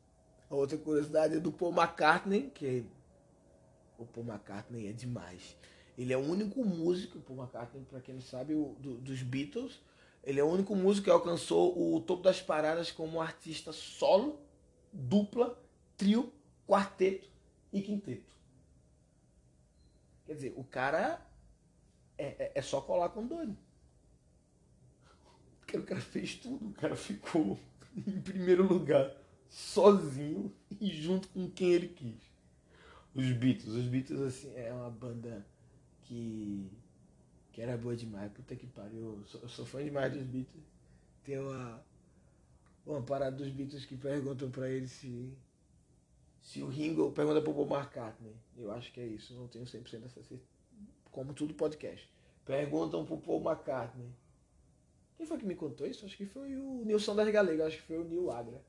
A 0.49 0.55
outra 0.55 0.77
curiosidade 0.77 1.35
é 1.35 1.39
do 1.39 1.51
Paul 1.51 1.73
McCartney, 1.73 2.49
que 2.51 2.85
o 3.97 4.05
Paul 4.05 4.25
McCartney 4.25 4.87
é 4.87 4.93
demais. 4.93 5.57
Ele 5.97 6.13
é 6.13 6.17
o 6.17 6.21
único 6.21 6.63
músico, 6.63 7.19
Paul 7.19 7.39
McCartney, 7.39 7.83
para 7.89 7.99
quem 7.99 8.15
não 8.15 8.21
sabe, 8.21 8.53
o, 8.53 8.75
do, 8.79 8.97
dos 8.97 9.21
Beatles, 9.21 9.81
ele 10.23 10.39
é 10.39 10.43
o 10.43 10.47
único 10.47 10.75
músico 10.75 11.05
que 11.05 11.09
alcançou 11.09 11.95
o 11.95 11.99
topo 11.99 12.23
das 12.23 12.41
paradas 12.41 12.91
como 12.91 13.21
artista 13.21 13.73
solo, 13.73 14.39
dupla, 14.91 15.61
trio, 15.97 16.31
quarteto 16.67 17.29
e 17.73 17.81
quinteto. 17.81 18.35
Quer 20.25 20.33
dizer, 20.33 20.53
o 20.55 20.63
cara 20.63 21.25
é, 22.17 22.25
é, 22.25 22.51
é 22.55 22.61
só 22.61 22.81
colar 22.81 23.09
com 23.09 23.25
doido. 23.25 23.57
Porque 25.59 25.77
o 25.77 25.83
cara 25.83 26.01
fez 26.01 26.35
tudo, 26.35 26.69
o 26.69 26.73
cara 26.73 26.95
ficou 26.95 27.57
em 27.95 28.21
primeiro 28.21 28.67
lugar 28.67 29.15
sozinho 29.49 30.51
e 30.79 30.89
junto 30.89 31.27
com 31.29 31.49
quem 31.49 31.73
ele 31.73 31.87
quis. 31.87 32.27
Os 33.15 33.31
Beatles, 33.31 33.73
os 33.73 33.87
Beatles 33.87 34.21
assim, 34.21 34.53
é 34.55 34.71
uma 34.71 34.89
banda 34.89 35.45
que, 36.03 36.69
que 37.51 37.61
era 37.61 37.77
boa 37.77 37.95
demais, 37.95 38.31
puta 38.31 38.55
que 38.55 38.67
pariu. 38.67 39.17
Eu 39.19 39.25
sou, 39.25 39.41
eu 39.41 39.49
sou 39.49 39.65
fã 39.65 39.83
demais 39.83 40.13
dos 40.13 40.23
Beatles. 40.23 40.63
Tem 41.23 41.39
uma, 41.39 41.83
uma 42.85 43.01
parada 43.01 43.35
dos 43.35 43.49
Beatles 43.49 43.85
que 43.85 43.97
perguntam 43.97 44.51
pra 44.51 44.69
ele 44.69 44.87
se, 44.87 45.33
se 46.41 46.61
o 46.61 46.67
Ringo 46.67 47.11
pergunta 47.11 47.41
pro 47.41 47.53
Paul 47.53 47.67
McCartney. 47.67 48.35
Eu 48.55 48.71
acho 48.71 48.91
que 48.93 48.99
é 48.99 49.05
isso, 49.05 49.33
não 49.33 49.47
tenho 49.47 49.65
100% 49.65 49.99
dessa 49.99 50.21
certeza. 50.21 50.41
Como 51.11 51.33
tudo 51.33 51.55
podcast. 51.55 52.07
Perguntam 52.45 53.03
pro 53.03 53.17
Paul 53.17 53.41
McCartney. 53.41 54.09
Quem 55.17 55.25
foi 55.25 55.39
que 55.39 55.45
me 55.45 55.55
contou 55.55 55.87
isso? 55.87 56.05
Acho 56.05 56.15
que 56.15 56.27
foi 56.27 56.55
o 56.55 56.85
Nilson 56.85 57.15
das 57.15 57.27
Galegas, 57.29 57.67
acho 57.67 57.77
que 57.77 57.87
foi 57.87 57.97
o 57.97 58.03
Neil 58.03 58.29
Agra 58.29 58.61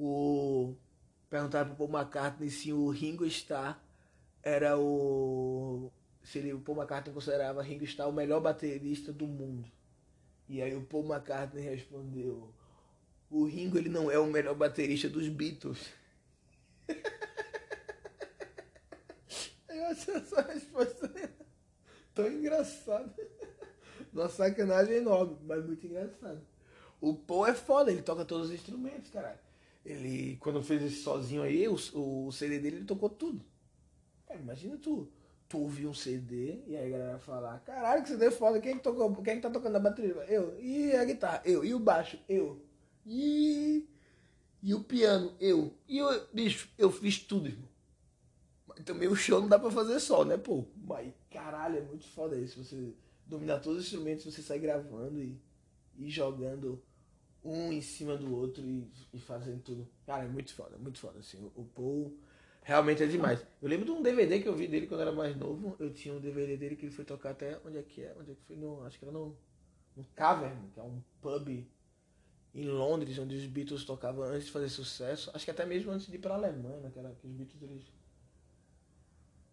o 0.00 0.74
perguntaram 1.28 1.74
pro 1.74 1.86
Paul 1.86 2.00
McCartney 2.00 2.50
se 2.50 2.72
o 2.72 2.88
Ringo 2.88 3.26
Starr 3.26 3.78
era 4.42 4.78
o 4.78 5.92
se 6.22 6.38
ele, 6.38 6.54
o 6.54 6.60
Paul 6.60 6.78
McCartney 6.78 7.14
considerava 7.14 7.62
Ringo 7.62 7.84
Starr 7.84 8.08
o 8.08 8.12
melhor 8.12 8.40
baterista 8.40 9.12
do 9.12 9.26
mundo. 9.26 9.70
E 10.48 10.62
aí 10.62 10.74
o 10.74 10.82
Paul 10.82 11.04
McCartney 11.04 11.62
respondeu: 11.62 12.50
"O 13.30 13.44
Ringo 13.44 13.76
ele 13.76 13.90
não 13.90 14.10
é 14.10 14.18
o 14.18 14.26
melhor 14.26 14.54
baterista 14.54 15.08
dos 15.08 15.28
Beatles". 15.28 15.92
Eu 19.68 19.86
acho 19.86 20.10
essa 20.12 20.42
resposta 20.42 21.12
tão 22.14 22.26
engraçada. 22.26 23.14
Uma 24.12 24.28
sacanagem 24.28 24.96
enorme, 24.96 25.36
mas 25.42 25.64
muito 25.64 25.86
engraçado. 25.86 26.40
O 27.00 27.14
Paul 27.14 27.46
é 27.46 27.54
foda, 27.54 27.92
ele 27.92 28.02
toca 28.02 28.24
todos 28.24 28.48
os 28.48 28.54
instrumentos, 28.54 29.10
caralho. 29.10 29.38
Ele, 29.84 30.36
quando 30.36 30.62
fez 30.62 30.82
esse 30.82 30.96
sozinho 30.96 31.42
aí, 31.42 31.66
o, 31.66 31.74
o 31.94 32.30
CD 32.32 32.58
dele, 32.58 32.76
ele 32.76 32.84
tocou 32.84 33.08
tudo. 33.08 33.44
Imagina 34.38 34.76
tu, 34.76 35.10
tu 35.48 35.58
ouvir 35.58 35.86
um 35.86 35.94
CD 35.94 36.62
e 36.66 36.76
aí 36.76 36.94
a 36.94 36.98
galera 36.98 37.18
falar, 37.18 37.58
caralho, 37.60 38.02
que 38.02 38.08
CD 38.08 38.26
é 38.26 38.30
foda, 38.30 38.60
quem 38.60 38.72
é 38.72 38.76
que 38.76 38.82
tocou? 38.82 39.14
Quem 39.22 39.32
é 39.32 39.36
que 39.36 39.42
tá 39.42 39.50
tocando 39.50 39.76
a 39.76 39.80
bateria? 39.80 40.12
Eu. 40.28 40.58
E 40.60 40.92
a 40.92 41.04
guitarra? 41.04 41.42
Eu. 41.44 41.64
E 41.64 41.74
o 41.74 41.78
baixo? 41.78 42.18
Eu. 42.28 42.62
E. 43.04 43.88
E 44.62 44.74
o 44.74 44.84
piano? 44.84 45.34
Eu. 45.40 45.74
E 45.88 46.00
o. 46.02 46.26
Bicho, 46.32 46.68
eu 46.78 46.90
fiz 46.90 47.18
tudo, 47.18 47.48
irmão. 47.48 47.68
Mas 48.68 48.84
também 48.84 49.08
o 49.08 49.16
show 49.16 49.40
não 49.40 49.48
dá 49.48 49.58
pra 49.58 49.70
fazer 49.70 49.98
só, 49.98 50.24
né, 50.24 50.36
pô? 50.36 50.64
Mas 50.76 51.12
caralho, 51.30 51.78
é 51.78 51.82
muito 51.82 52.06
foda 52.06 52.36
isso. 52.36 52.62
Você 52.62 52.94
dominar 53.26 53.60
todos 53.60 53.80
os 53.80 53.84
instrumentos, 53.86 54.24
você 54.24 54.42
sai 54.42 54.58
gravando 54.58 55.20
e, 55.20 55.40
e 55.98 56.10
jogando 56.10 56.82
um 57.44 57.72
em 57.72 57.80
cima 57.80 58.16
do 58.16 58.34
outro 58.34 58.62
e, 58.64 58.90
e 59.12 59.18
fazendo 59.20 59.62
tudo. 59.62 59.88
Cara, 60.06 60.24
é 60.24 60.28
muito 60.28 60.54
foda, 60.54 60.76
muito 60.78 60.98
foda. 60.98 61.18
Assim, 61.18 61.38
o, 61.38 61.62
o 61.62 61.64
Paul 61.64 62.16
realmente 62.62 63.02
é 63.02 63.06
demais. 63.06 63.44
Eu 63.60 63.68
lembro 63.68 63.86
de 63.86 63.92
um 63.92 64.02
DVD 64.02 64.40
que 64.40 64.48
eu 64.48 64.54
vi 64.54 64.66
dele 64.68 64.86
quando 64.86 65.00
eu 65.00 65.08
era 65.08 65.16
mais 65.16 65.36
novo. 65.36 65.76
Eu 65.78 65.92
tinha 65.92 66.14
um 66.14 66.20
DVD 66.20 66.56
dele 66.56 66.76
que 66.76 66.86
ele 66.86 66.94
foi 66.94 67.04
tocar 67.04 67.30
até 67.30 67.58
onde 67.64 67.78
é 67.78 67.82
que 67.82 68.02
é? 68.02 68.14
Onde 68.18 68.32
é 68.32 68.34
que 68.34 68.42
foi? 68.42 68.56
No, 68.56 68.84
acho 68.84 68.98
que 68.98 69.04
era 69.04 69.12
no, 69.12 69.36
no 69.96 70.04
Cavern, 70.14 70.70
que 70.72 70.80
é 70.80 70.82
um 70.82 71.02
pub 71.20 71.66
em 72.52 72.68
Londres, 72.68 73.18
onde 73.18 73.36
os 73.36 73.46
Beatles 73.46 73.84
tocavam 73.84 74.24
antes 74.24 74.46
de 74.46 74.52
fazer 74.52 74.68
sucesso. 74.68 75.30
Acho 75.34 75.44
que 75.44 75.50
até 75.50 75.64
mesmo 75.64 75.92
antes 75.92 76.06
de 76.06 76.16
ir 76.16 76.18
para 76.18 76.34
a 76.34 76.36
Alemanha, 76.36 76.80
naquela 76.80 77.14
que 77.14 77.26
os 77.26 77.32
Beatles 77.32 77.62
eles 77.62 77.84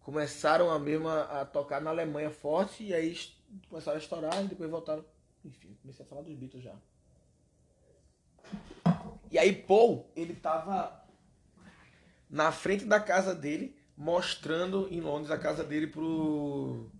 começaram 0.00 0.70
a 0.70 0.78
mesmo 0.78 1.08
a 1.08 1.44
tocar 1.44 1.80
na 1.80 1.90
Alemanha 1.90 2.30
forte 2.30 2.82
e 2.82 2.94
aí 2.94 3.14
começaram 3.68 3.96
a 3.98 4.00
estourar 4.00 4.44
e 4.44 4.48
depois 4.48 4.70
voltaram. 4.70 5.04
Enfim, 5.44 5.76
comecei 5.80 6.04
a 6.04 6.08
falar 6.08 6.22
dos 6.22 6.34
Beatles 6.34 6.64
já. 6.64 6.74
E 9.30 9.38
aí 9.38 9.54
Paul, 9.54 10.10
ele 10.16 10.34
tava 10.34 11.04
na 12.28 12.52
frente 12.52 12.84
da 12.84 13.00
casa 13.00 13.34
dele, 13.34 13.76
mostrando 13.96 14.88
em 14.90 15.00
Londres 15.00 15.30
a 15.30 15.38
casa 15.38 15.64
dele 15.64 15.86
pro 15.86 16.90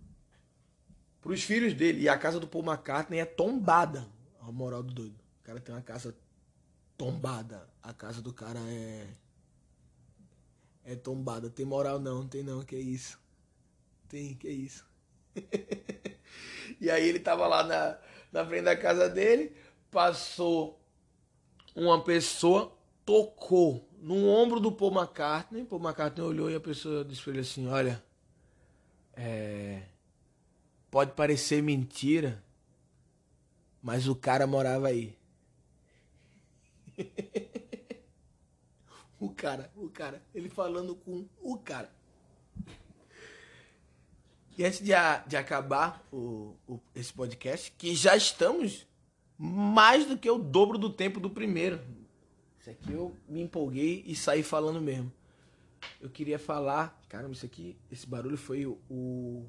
pros 1.21 1.43
filhos 1.43 1.73
dele. 1.73 2.01
E 2.01 2.09
a 2.09 2.17
casa 2.17 2.39
do 2.39 2.47
Paul 2.47 2.65
McCartney 2.65 3.19
é 3.19 3.25
tombada. 3.25 4.07
A 4.41 4.51
moral 4.51 4.81
do 4.83 4.93
doido. 4.93 5.19
O 5.41 5.43
cara 5.43 5.59
tem 5.59 5.73
uma 5.73 5.81
casa 5.81 6.15
tombada. 6.97 7.67
A 7.83 7.93
casa 7.93 8.21
do 8.21 8.33
cara 8.33 8.59
é. 8.59 9.07
É 10.83 10.95
tombada. 10.95 11.49
Tem 11.49 11.65
moral 11.65 11.99
não, 11.99 12.27
tem 12.27 12.43
não, 12.43 12.63
que 12.63 12.75
isso. 12.75 13.19
Tem, 14.07 14.33
que 14.33 14.49
isso. 14.49 14.87
e 16.81 16.89
aí 16.89 17.07
ele 17.07 17.19
tava 17.19 17.45
lá 17.45 17.63
na, 17.63 17.97
na 18.31 18.45
frente 18.45 18.63
da 18.63 18.75
casa 18.75 19.07
dele, 19.07 19.55
passou 19.91 20.78
uma 21.75 22.03
pessoa, 22.03 22.75
tocou 23.05 23.87
no 24.01 24.27
ombro 24.27 24.59
do 24.59 24.71
Paul 24.71 24.93
McCartney. 24.93 25.65
Paul 25.65 25.81
McCartney 25.81 26.25
olhou 26.25 26.49
e 26.49 26.55
a 26.55 26.59
pessoa 26.59 27.03
disse 27.03 27.21
pra 27.21 27.31
ele 27.31 27.41
assim: 27.41 27.67
Olha, 27.67 28.03
é, 29.13 29.83
pode 30.89 31.11
parecer 31.11 31.61
mentira, 31.61 32.43
mas 33.81 34.07
o 34.07 34.15
cara 34.15 34.47
morava 34.47 34.87
aí. 34.87 35.17
o 39.19 39.29
cara, 39.29 39.71
o 39.75 39.89
cara, 39.89 40.21
ele 40.33 40.49
falando 40.49 40.95
com 40.95 41.27
o 41.41 41.57
cara. 41.57 41.91
E 44.57 44.65
antes 44.65 44.83
de, 44.83 44.93
a, 44.93 45.19
de 45.19 45.37
acabar 45.37 46.05
o, 46.11 46.53
o, 46.67 46.81
esse 46.93 47.13
podcast, 47.13 47.71
que 47.77 47.95
já 47.95 48.17
estamos 48.17 48.85
mais 49.41 50.05
do 50.05 50.17
que 50.17 50.29
o 50.29 50.37
dobro 50.37 50.77
do 50.77 50.89
tempo 50.89 51.17
do 51.17 51.29
primeiro. 51.29 51.79
Isso 52.59 52.69
aqui 52.69 52.91
eu 52.91 53.15
me 53.25 53.39
empolguei 53.39 54.03
e 54.05 54.13
saí 54.13 54.43
falando 54.43 54.81
mesmo. 54.81 55.09
Eu 56.01 56.09
queria 56.09 56.37
falar. 56.37 57.01
Caramba, 57.07 57.31
isso 57.31 57.45
aqui, 57.45 57.77
esse 57.89 58.05
barulho 58.05 58.35
foi 58.35 58.65
o, 58.65 59.45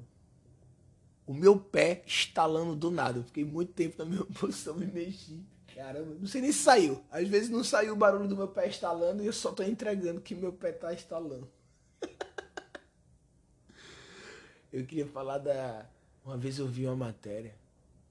o, 1.27 1.33
meu 1.33 1.59
pé 1.59 2.03
estalando 2.05 2.73
do 2.73 2.89
nada. 2.89 3.19
Eu 3.19 3.23
fiquei 3.25 3.43
muito 3.43 3.73
tempo 3.73 3.97
na 3.99 4.05
mesma 4.05 4.25
posição, 4.39 4.75
me 4.75 4.85
mexi. 4.85 5.43
Caramba, 5.75 6.15
não 6.17 6.27
sei 6.27 6.39
nem 6.39 6.53
se 6.53 6.59
saiu. 6.59 7.03
Às 7.11 7.27
vezes 7.27 7.49
não 7.49 7.63
saiu 7.63 7.91
o 7.91 7.97
barulho 7.97 8.29
do 8.29 8.37
meu 8.37 8.47
pé 8.47 8.69
estalando 8.69 9.21
e 9.21 9.25
eu 9.25 9.33
só 9.33 9.51
tô 9.51 9.61
entregando 9.61 10.21
que 10.21 10.33
meu 10.33 10.53
pé 10.53 10.71
tá 10.71 10.93
estalando. 10.93 11.49
eu 14.71 14.85
queria 14.85 15.05
falar 15.05 15.39
da. 15.39 15.85
Uma 16.23 16.37
vez 16.37 16.59
eu 16.59 16.67
vi 16.67 16.85
uma 16.85 16.95
matéria 16.95 17.59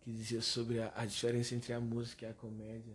que 0.00 0.12
dizia 0.12 0.40
sobre 0.40 0.80
a, 0.80 0.92
a 0.96 1.04
diferença 1.04 1.54
entre 1.54 1.72
a 1.72 1.80
música 1.80 2.26
e 2.26 2.28
a 2.28 2.34
comédia. 2.34 2.94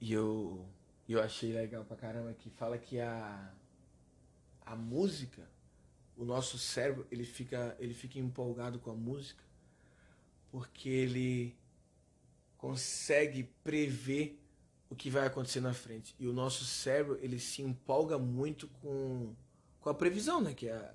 E 0.00 0.12
eu, 0.12 0.64
eu 1.08 1.20
achei 1.22 1.52
legal 1.52 1.84
pra 1.84 1.96
caramba 1.96 2.32
que 2.34 2.50
fala 2.50 2.78
que 2.78 3.00
a, 3.00 3.52
a 4.64 4.76
música, 4.76 5.48
o 6.16 6.24
nosso 6.24 6.58
cérebro, 6.58 7.06
ele 7.10 7.24
fica, 7.24 7.76
ele 7.78 7.94
fica 7.94 8.18
empolgado 8.18 8.78
com 8.78 8.90
a 8.90 8.94
música 8.94 9.42
porque 10.50 10.88
ele 10.88 11.56
consegue 12.58 13.44
prever 13.64 14.38
o 14.90 14.94
que 14.94 15.08
vai 15.08 15.26
acontecer 15.26 15.60
na 15.60 15.72
frente. 15.72 16.14
E 16.18 16.28
o 16.28 16.32
nosso 16.32 16.66
cérebro, 16.66 17.18
ele 17.22 17.40
se 17.40 17.62
empolga 17.62 18.18
muito 18.18 18.68
com, 18.68 19.34
com 19.80 19.88
a 19.88 19.94
previsão, 19.94 20.40
né? 20.40 20.52
Que 20.52 20.68
é 20.68 20.74
a, 20.74 20.94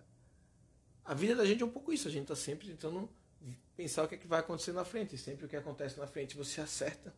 a 1.04 1.14
vida 1.16 1.36
da 1.36 1.44
gente 1.44 1.64
é 1.64 1.66
um 1.66 1.72
pouco 1.72 1.92
isso. 1.92 2.08
A 2.08 2.12
gente 2.12 2.28
tá 2.28 2.36
sempre 2.36 2.68
tentando 2.68 3.10
pensar 3.78 4.04
o 4.04 4.08
que, 4.08 4.16
é 4.16 4.18
que 4.18 4.28
vai 4.28 4.40
acontecer 4.40 4.74
na 4.74 4.84
frente. 4.84 5.16
E 5.16 5.18
sempre 5.18 5.46
o 5.46 5.48
que 5.48 5.56
acontece 5.56 6.00
na 6.00 6.08
frente 6.08 6.36
você 6.36 6.60
acerta. 6.60 7.14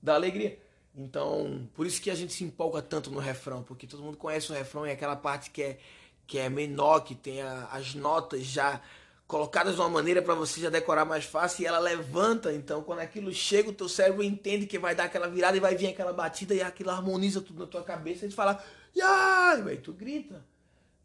Dá 0.00 0.14
alegria. 0.14 0.58
Então, 0.94 1.68
por 1.74 1.86
isso 1.86 2.00
que 2.00 2.10
a 2.10 2.14
gente 2.14 2.32
se 2.32 2.44
empolga 2.44 2.80
tanto 2.80 3.10
no 3.10 3.18
refrão, 3.18 3.62
porque 3.62 3.86
todo 3.86 4.02
mundo 4.02 4.16
conhece 4.16 4.52
o 4.52 4.54
refrão 4.54 4.86
e 4.86 4.90
é 4.90 4.92
aquela 4.92 5.16
parte 5.16 5.50
que 5.50 5.62
é, 5.62 5.78
que 6.26 6.38
é 6.38 6.48
menor, 6.48 7.00
que 7.00 7.14
tem 7.14 7.42
a, 7.42 7.66
as 7.72 7.94
notas 7.94 8.44
já 8.44 8.80
colocadas 9.26 9.74
de 9.74 9.80
uma 9.80 9.88
maneira 9.88 10.20
para 10.20 10.34
você 10.34 10.60
já 10.60 10.68
decorar 10.68 11.06
mais 11.06 11.24
fácil 11.24 11.62
e 11.62 11.66
ela 11.66 11.78
levanta. 11.78 12.52
Então, 12.52 12.82
quando 12.82 12.98
aquilo 12.98 13.32
chega, 13.32 13.70
o 13.70 13.72
teu 13.72 13.88
cérebro 13.88 14.22
entende 14.22 14.66
que 14.66 14.78
vai 14.78 14.94
dar 14.94 15.04
aquela 15.04 15.28
virada 15.28 15.56
e 15.56 15.60
vai 15.60 15.74
vir 15.74 15.88
aquela 15.88 16.12
batida 16.12 16.54
e 16.54 16.60
aquilo 16.60 16.90
harmoniza 16.90 17.40
tudo 17.40 17.60
na 17.60 17.66
tua 17.66 17.82
cabeça. 17.82 18.26
E 18.26 18.28
tu 18.28 18.34
fala, 18.34 18.62
e 18.94 19.00
aí, 19.00 19.78
tu 19.78 19.94
grita. 19.94 20.44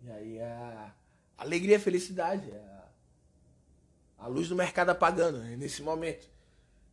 E 0.03 0.11
aí 0.11 0.41
a 0.41 0.93
alegria, 1.37 1.77
a 1.77 1.79
felicidade, 1.79 2.51
a 2.51 2.76
a 4.17 4.27
luz 4.27 4.49
do 4.49 4.55
mercado 4.55 4.89
apagando 4.89 5.37
né, 5.39 5.55
nesse 5.55 5.81
momento. 5.81 6.27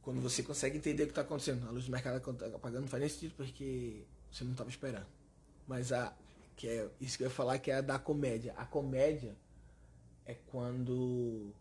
Quando 0.03 0.21
você 0.21 0.43
consegue 0.43 0.77
entender 0.77 1.05
o 1.05 1.07
que 1.07 1.13
está 1.13 1.23
acontecendo. 1.23 1.67
A 1.67 1.71
luz 1.71 1.87
do 1.87 1.91
mercado 1.91 2.17
apagando 2.55 2.83
não 2.83 2.89
faz 2.89 3.01
nem 3.01 3.09
sentido 3.09 3.35
porque 3.37 4.05
você 4.31 4.45
não 4.45 4.53
estava 4.53 4.69
esperando. 4.69 5.07
Mas 5.67 5.93
a 5.93 6.15
que 6.57 6.69
é 6.69 6.89
isso 7.01 7.17
que 7.17 7.25
eu 7.25 7.29
ia 7.29 7.35
falar 7.35 7.59
que 7.59 7.71
é 7.71 7.77
a 7.77 7.81
da 7.81 7.99
comédia. 7.99 8.55
A 8.57 8.65
comédia 8.65 9.35
é 10.27 10.35
quando 10.35 11.53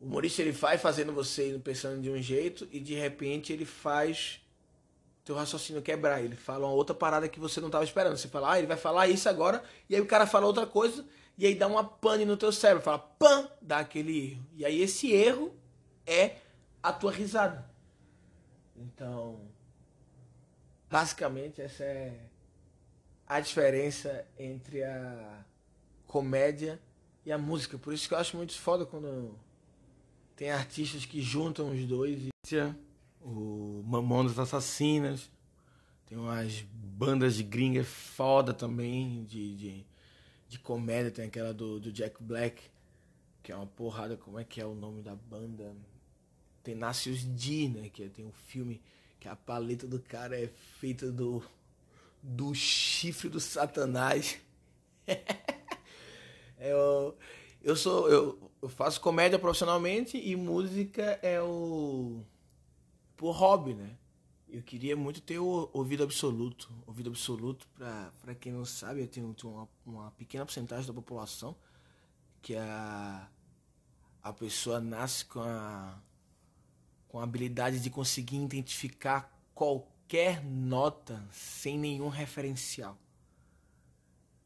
o 0.00 0.06
humorista 0.06 0.42
ele 0.42 0.52
vai 0.52 0.78
fazendo 0.78 1.12
você 1.12 1.60
pensando 1.62 2.00
de 2.00 2.10
um 2.10 2.20
jeito 2.20 2.68
e 2.70 2.78
de 2.80 2.94
repente 2.94 3.52
ele 3.52 3.64
faz 3.64 4.40
teu 5.24 5.34
raciocínio 5.34 5.82
quebrar. 5.82 6.22
Ele 6.22 6.36
fala 6.36 6.66
uma 6.66 6.74
outra 6.74 6.94
parada 6.94 7.28
que 7.28 7.40
você 7.40 7.60
não 7.60 7.68
estava 7.68 7.84
esperando. 7.84 8.16
Você 8.16 8.28
fala, 8.28 8.52
ah, 8.52 8.58
ele 8.58 8.66
vai 8.66 8.76
falar 8.76 9.08
isso 9.08 9.28
agora, 9.28 9.62
e 9.88 9.94
aí 9.94 10.00
o 10.00 10.06
cara 10.06 10.26
fala 10.26 10.46
outra 10.46 10.66
coisa, 10.66 11.04
e 11.38 11.46
aí 11.46 11.54
dá 11.54 11.68
uma 11.68 11.84
pane 11.84 12.24
no 12.24 12.36
teu 12.36 12.50
cérebro, 12.50 12.82
fala 12.82 12.98
pam, 12.98 13.48
dá 13.62 13.78
aquele 13.78 14.32
erro. 14.32 14.46
E 14.56 14.64
aí 14.64 14.82
esse 14.82 15.12
erro 15.12 15.54
é 16.04 16.38
a 16.82 16.92
tua 16.92 17.12
risada. 17.12 17.64
Então, 18.76 19.40
basicamente 20.90 21.62
essa 21.62 21.84
é 21.84 22.18
a 23.24 23.38
diferença 23.38 24.26
entre 24.36 24.82
a 24.82 25.44
comédia 26.08 26.80
e 27.24 27.30
a 27.30 27.38
música. 27.38 27.78
Por 27.78 27.94
isso 27.94 28.08
que 28.08 28.14
eu 28.14 28.18
acho 28.18 28.36
muito 28.36 28.58
foda 28.58 28.84
quando 28.84 29.38
tem 30.34 30.50
artistas 30.50 31.06
que 31.06 31.22
juntam 31.22 31.70
os 31.70 31.84
dois. 31.84 32.28
O 33.20 33.82
Mamonas 33.86 34.38
Assassinas, 34.40 35.30
tem 36.06 36.18
umas 36.18 36.62
bandas 36.72 37.36
de 37.36 37.44
gringa 37.44 37.84
foda 37.84 38.52
também, 38.52 39.24
de, 39.24 39.54
de 39.54 39.86
de 40.48 40.58
comédia, 40.58 41.10
tem 41.10 41.26
aquela 41.26 41.52
do, 41.52 41.78
do 41.78 41.92
Jack 41.92 42.22
Black, 42.22 42.62
que 43.42 43.52
é 43.52 43.56
uma 43.56 43.66
porrada, 43.66 44.16
como 44.16 44.38
é 44.38 44.44
que 44.44 44.60
é 44.60 44.66
o 44.66 44.74
nome 44.74 45.02
da 45.02 45.14
banda? 45.14 45.76
Tem 46.62 46.74
Nacius 46.74 47.22
D, 47.22 47.68
né? 47.68 47.88
Que 47.88 48.08
tem 48.08 48.24
um 48.24 48.32
filme 48.32 48.80
que 49.20 49.28
a 49.28 49.36
paleta 49.36 49.86
do 49.86 50.00
cara 50.00 50.38
é 50.38 50.48
feita 50.78 51.10
do, 51.10 51.42
do 52.22 52.54
chifre 52.54 53.28
do 53.28 53.40
satanás. 53.40 54.38
eu, 56.58 57.16
eu 57.62 57.76
sou. 57.76 58.08
Eu, 58.10 58.50
eu 58.60 58.68
faço 58.68 59.00
comédia 59.00 59.38
profissionalmente 59.38 60.16
e 60.18 60.34
música 60.34 61.18
é 61.22 61.40
o. 61.40 62.22
por 63.16 63.32
hobby, 63.32 63.74
né? 63.74 63.96
Eu 64.50 64.62
queria 64.62 64.96
muito 64.96 65.20
ter 65.20 65.38
o 65.38 65.68
ouvido 65.72 66.02
absoluto. 66.02 66.70
Ouvido 66.86 67.10
absoluto, 67.10 67.68
para 68.20 68.34
quem 68.34 68.52
não 68.52 68.64
sabe, 68.64 69.02
eu 69.02 69.08
tenho, 69.08 69.34
tenho 69.34 69.52
uma, 69.52 69.68
uma, 69.84 70.10
pequena 70.12 70.44
porcentagem 70.44 70.86
da 70.86 70.92
população 70.92 71.54
que 72.40 72.56
a, 72.56 73.28
a 74.22 74.32
pessoa 74.32 74.80
nasce 74.80 75.24
com 75.26 75.40
a, 75.40 76.00
com 77.08 77.20
a 77.20 77.24
habilidade 77.24 77.80
de 77.80 77.90
conseguir 77.90 78.36
identificar 78.36 79.30
qualquer 79.54 80.42
nota 80.42 81.26
sem 81.30 81.78
nenhum 81.78 82.08
referencial. 82.08 82.96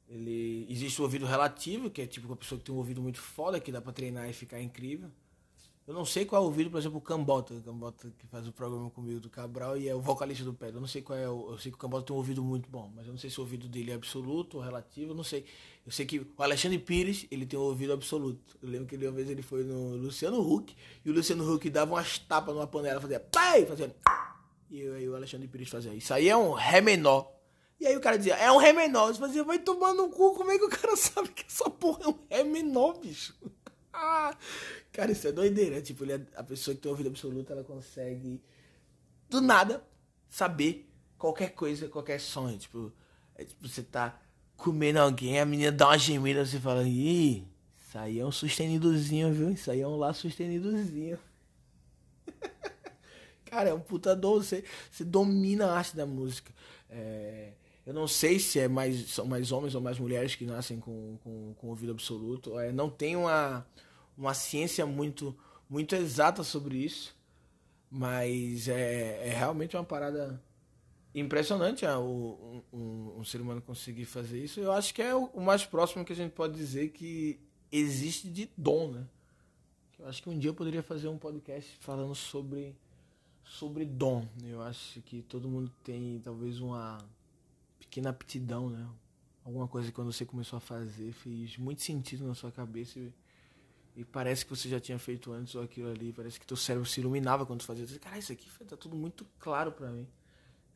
Ele, 0.08 0.66
existe 0.68 1.00
o 1.00 1.04
ouvido 1.04 1.24
relativo, 1.24 1.90
que 1.90 2.02
é 2.02 2.06
tipo 2.06 2.26
uma 2.26 2.36
pessoa 2.36 2.58
que 2.58 2.64
tem 2.64 2.74
um 2.74 2.78
ouvido 2.78 3.00
muito 3.00 3.20
foda, 3.20 3.60
que 3.60 3.70
dá 3.72 3.80
para 3.80 3.92
treinar 3.92 4.28
e 4.28 4.32
ficar 4.32 4.60
incrível. 4.60 5.10
Eu 5.86 5.92
não 5.92 6.04
sei 6.04 6.24
qual 6.24 6.40
é 6.40 6.44
o 6.44 6.46
ouvido, 6.46 6.70
por 6.70 6.78
exemplo, 6.78 6.98
o 6.98 7.00
Cambota, 7.00 7.54
o 7.54 7.60
Cambota 7.60 8.08
que 8.16 8.24
faz 8.28 8.46
o 8.46 8.52
programa 8.52 8.88
comigo 8.90 9.18
do 9.18 9.28
Cabral 9.28 9.76
e 9.76 9.88
é 9.88 9.94
o 9.94 10.00
vocalista 10.00 10.44
do 10.44 10.54
Pedro. 10.54 10.76
Eu 10.76 10.80
não 10.80 10.86
sei 10.86 11.02
qual 11.02 11.18
é 11.18 11.28
o. 11.28 11.50
Eu 11.50 11.58
sei 11.58 11.72
que 11.72 11.76
o 11.76 11.80
Cambota 11.80 12.06
tem 12.06 12.14
um 12.14 12.18
ouvido 12.18 12.40
muito 12.40 12.70
bom, 12.70 12.92
mas 12.94 13.04
eu 13.04 13.10
não 13.10 13.18
sei 13.18 13.28
se 13.28 13.38
o 13.40 13.42
ouvido 13.42 13.68
dele 13.68 13.90
é 13.90 13.94
absoluto 13.94 14.58
ou 14.58 14.62
relativo, 14.62 15.10
eu 15.10 15.14
não 15.16 15.24
sei. 15.24 15.44
Eu 15.84 15.90
sei 15.90 16.06
que 16.06 16.20
o 16.20 16.26
Alexandre 16.38 16.78
Pires, 16.78 17.26
ele 17.32 17.44
tem 17.44 17.58
um 17.58 17.62
ouvido 17.62 17.92
absoluto. 17.92 18.56
Eu 18.62 18.68
lembro 18.68 18.86
que 18.86 18.94
ele, 18.94 19.08
uma 19.08 19.12
vez 19.12 19.28
ele 19.28 19.42
foi 19.42 19.64
no 19.64 19.96
Luciano 19.96 20.40
Huck 20.40 20.72
e 21.04 21.10
o 21.10 21.12
Luciano 21.12 21.52
Huck 21.52 21.68
dava 21.68 21.94
umas 21.94 22.16
tapas 22.16 22.54
numa 22.54 22.66
panela, 22.68 23.00
fazia 23.00 23.18
pai, 23.18 23.66
fazia. 23.66 23.92
E 24.70 24.86
aí 24.88 25.08
o 25.08 25.16
Alexandre 25.16 25.48
Pires 25.48 25.68
fazia. 25.68 25.92
Isso 25.92 26.14
aí 26.14 26.28
é 26.28 26.36
um 26.36 26.52
Ré 26.52 26.80
menor. 26.80 27.28
E 27.80 27.86
aí 27.88 27.96
o 27.96 28.00
cara 28.00 28.16
dizia, 28.16 28.36
é 28.36 28.52
um 28.52 28.58
Ré 28.58 28.72
menor. 28.72 29.12
Você 29.12 29.18
fazia, 29.18 29.42
vai 29.42 29.58
tomar 29.58 29.92
no 29.94 30.08
cu, 30.10 30.32
como 30.34 30.52
é 30.52 30.58
que 30.58 30.64
o 30.64 30.70
cara 30.70 30.94
sabe 30.96 31.28
que 31.30 31.44
essa 31.44 31.68
porra 31.68 32.04
é 32.04 32.08
um 32.08 32.18
Ré 32.30 32.44
menor, 32.44 33.00
bicho? 33.00 33.34
Cara, 34.92 35.12
isso 35.12 35.26
é 35.26 35.32
doideira. 35.32 35.80
Tipo, 35.80 36.04
ele 36.04 36.12
é, 36.12 36.20
a 36.36 36.42
pessoa 36.42 36.74
que 36.74 36.80
tem 36.80 36.90
ouvido 36.90 37.08
absoluto, 37.08 37.52
ela 37.52 37.64
consegue 37.64 38.42
do 39.28 39.40
nada 39.40 39.82
saber 40.28 40.88
qualquer 41.18 41.50
coisa, 41.50 41.88
qualquer 41.88 42.20
sonho. 42.20 42.58
Tipo, 42.58 42.92
é 43.34 43.44
tipo, 43.44 43.66
você 43.66 43.82
tá 43.82 44.20
comendo 44.56 45.00
alguém, 45.00 45.40
a 45.40 45.44
menina 45.44 45.72
dá 45.72 45.88
uma 45.88 45.98
gemida, 45.98 46.44
você 46.44 46.60
fala, 46.60 46.84
ih, 46.84 47.44
isso 47.78 47.98
aí 47.98 48.18
é 48.18 48.24
um 48.24 48.32
sustenidozinho, 48.32 49.32
viu? 49.32 49.50
Isso 49.50 49.70
aí 49.70 49.80
é 49.80 49.86
um 49.86 49.96
lá 49.96 50.12
sustenidozinho. 50.12 51.18
Cara, 53.44 53.70
é 53.70 53.74
um 53.74 53.80
puta 53.80 54.14
dom, 54.14 54.34
você, 54.34 54.64
você 54.90 55.04
domina 55.04 55.66
a 55.66 55.76
arte 55.78 55.96
da 55.96 56.06
música. 56.06 56.52
É, 56.88 57.52
eu 57.84 57.92
não 57.92 58.06
sei 58.06 58.38
se 58.38 58.60
é 58.60 58.68
mais, 58.68 59.10
são 59.10 59.26
mais 59.26 59.50
homens 59.50 59.74
ou 59.74 59.80
mais 59.80 59.98
mulheres 59.98 60.34
que 60.34 60.44
nascem 60.44 60.78
com, 60.78 61.18
com, 61.22 61.54
com 61.54 61.66
ouvido 61.68 61.92
absoluto. 61.92 62.58
É, 62.58 62.70
não 62.70 62.88
tem 62.88 63.16
uma, 63.16 63.66
uma 64.16 64.34
ciência 64.34 64.84
muito, 64.86 65.36
muito 65.68 65.94
exata 65.94 66.42
sobre 66.42 66.78
isso. 66.78 67.16
Mas 67.90 68.68
é, 68.68 69.28
é 69.28 69.34
realmente 69.34 69.76
uma 69.76 69.84
parada 69.84 70.42
impressionante 71.14 71.84
é, 71.84 71.94
o, 71.96 72.62
um, 72.72 73.18
um, 73.18 73.24
ser 73.24 73.40
humano 73.40 73.60
conseguir 73.60 74.06
fazer 74.06 74.42
isso. 74.42 74.60
Eu 74.60 74.72
acho 74.72 74.94
que 74.94 75.02
é 75.02 75.14
o, 75.14 75.40
mais 75.40 75.64
próximo 75.64 76.04
que 76.04 76.12
a 76.12 76.16
gente 76.16 76.32
pode 76.32 76.54
dizer 76.54 76.90
que 76.90 77.38
existe 77.70 78.28
de 78.28 78.48
dom, 78.56 78.90
né? 78.92 79.06
Eu 79.98 80.08
acho 80.08 80.22
que 80.22 80.30
um 80.30 80.38
dia 80.38 80.50
eu 80.50 80.54
poderia 80.54 80.82
fazer 80.82 81.08
um 81.08 81.18
podcast 81.18 81.76
falando 81.80 82.14
sobre 82.14 82.74
sobre 83.44 83.84
dom. 83.84 84.26
Eu 84.42 84.62
acho 84.62 85.00
que 85.02 85.22
todo 85.22 85.48
mundo 85.48 85.70
tem 85.84 86.20
talvez 86.20 86.60
uma 86.60 86.98
pequena 87.78 88.10
aptidão, 88.10 88.70
né? 88.70 88.88
Alguma 89.44 89.68
coisa 89.68 89.88
que 89.88 89.94
quando 89.94 90.12
você 90.12 90.24
começou 90.24 90.56
a 90.56 90.60
fazer 90.60 91.12
fez 91.12 91.58
muito 91.58 91.82
sentido 91.82 92.26
na 92.26 92.34
sua 92.34 92.50
cabeça 92.50 92.98
e, 92.98 93.12
e 93.94 94.04
parece 94.04 94.44
que 94.44 94.50
você 94.50 94.68
já 94.68 94.80
tinha 94.80 94.98
feito 94.98 95.32
antes 95.32 95.54
ou 95.54 95.62
aquilo 95.62 95.90
ali. 95.90 96.12
Parece 96.12 96.40
que 96.40 96.46
teu 96.46 96.56
cérebro 96.56 96.88
se 96.88 97.00
iluminava 97.00 97.44
quando 97.44 97.60
tu 97.60 97.66
fazia. 97.66 97.86
Cara, 97.98 98.18
isso 98.18 98.32
aqui 98.32 98.48
tá 98.64 98.76
tudo 98.76 98.96
muito 98.96 99.26
claro 99.38 99.72
para 99.72 99.90
mim. 99.90 100.06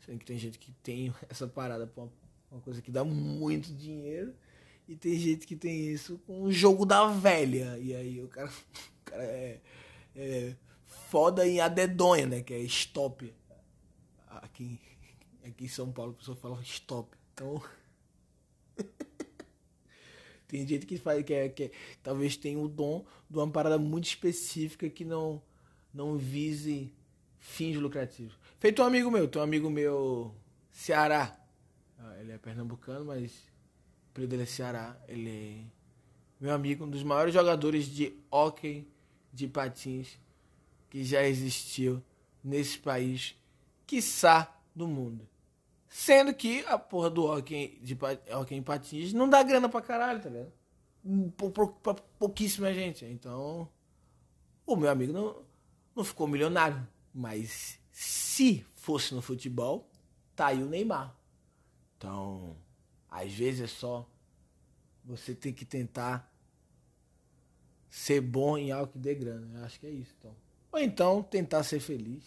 Sendo 0.04 0.18
que 0.18 0.26
tem 0.26 0.38
gente 0.38 0.58
que 0.58 0.72
tem 0.82 1.14
essa 1.28 1.46
parada 1.46 1.86
pra 1.86 2.04
uma, 2.04 2.12
uma 2.50 2.60
coisa 2.60 2.82
que 2.82 2.90
dá 2.90 3.04
muito 3.04 3.74
dinheiro. 3.74 4.34
E 4.86 4.94
tem 4.94 5.18
gente 5.18 5.46
que 5.46 5.56
tem 5.56 5.88
isso 5.88 6.18
com 6.26 6.42
o 6.42 6.52
jogo 6.52 6.84
da 6.84 7.08
velha. 7.08 7.78
E 7.78 7.94
aí 7.94 8.22
o 8.22 8.28
cara, 8.28 8.50
o 9.00 9.04
cara 9.04 9.22
é, 9.22 9.60
é 10.14 10.56
foda 10.84 11.46
em 11.46 11.60
adedonha, 11.60 12.26
né? 12.26 12.42
Que 12.42 12.52
é 12.52 12.60
stop. 12.60 13.32
Aqui, 14.28 14.78
aqui 15.42 15.64
em 15.64 15.68
São 15.68 15.90
Paulo 15.90 16.12
a 16.12 16.14
pessoa 16.14 16.36
fala 16.36 16.60
stop. 16.62 17.16
Então. 17.32 17.62
Tem 20.48 20.66
gente 20.66 20.86
que 20.86 20.96
faz 20.96 21.24
que, 21.24 21.34
é, 21.34 21.48
que 21.48 21.64
é, 21.64 21.70
talvez 22.02 22.36
tenha 22.36 22.58
o 22.58 22.68
dom 22.68 23.04
de 23.28 23.38
uma 23.38 23.48
parada 23.50 23.78
muito 23.78 24.04
específica 24.04 24.88
que 24.88 25.04
não, 25.04 25.42
não 25.92 26.16
vise 26.16 26.92
fins 27.38 27.76
lucrativos. 27.76 28.38
Feito 28.58 28.82
um 28.82 28.84
amigo 28.84 29.10
meu, 29.10 29.28
tem 29.28 29.40
um 29.40 29.44
amigo 29.44 29.68
meu, 29.68 30.34
Ceará. 30.70 31.38
Ah, 31.98 32.16
ele 32.20 32.32
é 32.32 32.38
pernambucano, 32.38 33.06
mas 33.06 33.32
o 34.10 34.14
período 34.14 34.30
dele 34.30 34.42
é 34.44 34.46
Ceará. 34.46 34.96
Ele 35.08 35.30
é 35.30 35.76
meu 36.40 36.52
amigo, 36.52 36.84
um 36.84 36.90
dos 36.90 37.02
maiores 37.02 37.32
jogadores 37.32 37.86
de 37.86 38.14
hockey 38.30 38.86
de 39.32 39.48
patins 39.48 40.18
que 40.90 41.02
já 41.02 41.26
existiu 41.26 42.02
nesse 42.42 42.78
país, 42.78 43.34
quiçá 43.86 44.54
do 44.74 44.86
mundo. 44.86 45.26
Sendo 45.98 46.34
que 46.34 46.62
a 46.66 46.78
porra 46.78 47.08
do 47.08 47.24
hockey, 47.24 47.80
de, 47.80 47.96
hockey 48.30 48.54
em 48.54 48.62
patins 48.62 49.14
não 49.14 49.26
dá 49.26 49.42
grana 49.42 49.66
pra 49.66 49.80
caralho, 49.80 50.20
tá 50.20 50.28
ligado? 50.28 50.52
Pra 51.82 51.94
pouquíssima 52.18 52.70
gente. 52.74 53.06
Então, 53.06 53.66
o 54.66 54.76
meu 54.76 54.90
amigo 54.90 55.10
não, 55.10 55.42
não 55.96 56.04
ficou 56.04 56.28
milionário. 56.28 56.86
Mas 57.14 57.80
se 57.90 58.62
fosse 58.74 59.14
no 59.14 59.22
futebol, 59.22 59.88
tá 60.34 60.48
aí 60.48 60.62
o 60.62 60.66
Neymar. 60.66 61.16
Então, 61.96 62.54
às 63.08 63.32
vezes 63.32 63.62
é 63.62 63.66
só 63.66 64.06
você 65.02 65.34
ter 65.34 65.54
que 65.54 65.64
tentar 65.64 66.30
ser 67.88 68.20
bom 68.20 68.58
em 68.58 68.70
algo 68.70 68.92
que 68.92 68.98
dê 68.98 69.14
grana. 69.14 69.60
Eu 69.60 69.64
acho 69.64 69.80
que 69.80 69.86
é 69.86 69.90
isso, 69.90 70.14
então. 70.18 70.36
Ou 70.72 70.78
então 70.78 71.22
tentar 71.22 71.62
ser 71.62 71.80
feliz. 71.80 72.22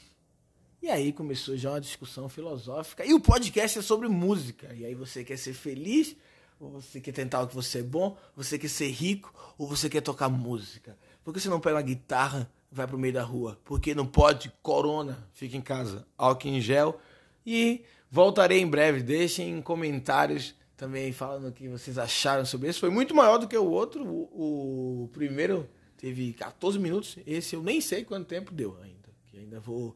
E 0.81 0.89
aí 0.89 1.11
começou 1.11 1.57
já 1.57 1.71
uma 1.71 1.81
discussão 1.81 2.29
filosófica. 2.29 3.05
E 3.05 3.13
o 3.13 3.19
podcast 3.19 3.79
é 3.79 3.81
sobre 3.81 4.07
música. 4.07 4.73
E 4.73 4.85
aí 4.85 4.95
você 4.95 5.23
quer 5.23 5.37
ser 5.37 5.53
feliz, 5.53 6.15
ou 6.59 6.69
você 6.81 7.01
quer 7.01 7.11
tentar 7.11 7.41
o 7.41 7.47
que 7.47 7.55
você 7.55 7.79
é 7.79 7.83
bom, 7.83 8.17
você 8.35 8.57
quer 8.57 8.69
ser 8.69 8.89
rico, 8.89 9.33
ou 9.57 9.67
você 9.67 9.89
quer 9.89 10.01
tocar 10.01 10.29
música. 10.29 10.97
Por 11.23 11.33
que 11.33 11.39
você 11.39 11.49
não 11.49 11.59
pega 11.59 11.75
uma 11.75 11.81
guitarra 11.81 12.49
vai 12.71 12.87
pro 12.87 12.97
meio 12.97 13.13
da 13.13 13.23
rua. 13.23 13.59
Porque 13.65 13.95
não 13.95 14.05
pode, 14.05 14.51
corona, 14.61 15.27
fica 15.33 15.57
em 15.57 15.61
casa, 15.61 16.05
álcool 16.17 16.47
em 16.47 16.61
gel. 16.61 16.99
E 17.45 17.83
voltarei 18.09 18.59
em 18.59 18.67
breve. 18.67 19.01
Deixem 19.01 19.61
comentários 19.61 20.55
também 20.77 21.11
falando 21.11 21.49
o 21.49 21.51
que 21.51 21.67
vocês 21.67 21.97
acharam 21.97 22.45
sobre 22.45 22.69
isso. 22.69 22.79
Foi 22.79 22.89
muito 22.89 23.15
maior 23.15 23.37
do 23.37 23.47
que 23.47 23.57
o 23.57 23.69
outro. 23.69 24.05
O, 24.05 25.03
o 25.03 25.07
primeiro 25.09 25.67
teve 25.97 26.33
14 26.33 26.79
minutos. 26.79 27.17
Esse 27.25 27.55
eu 27.55 27.63
nem 27.63 27.81
sei 27.81 28.03
quanto 28.03 28.27
tempo 28.27 28.53
deu 28.53 28.77
ainda. 28.81 29.09
Que 29.25 29.37
ainda 29.39 29.59
vou 29.59 29.95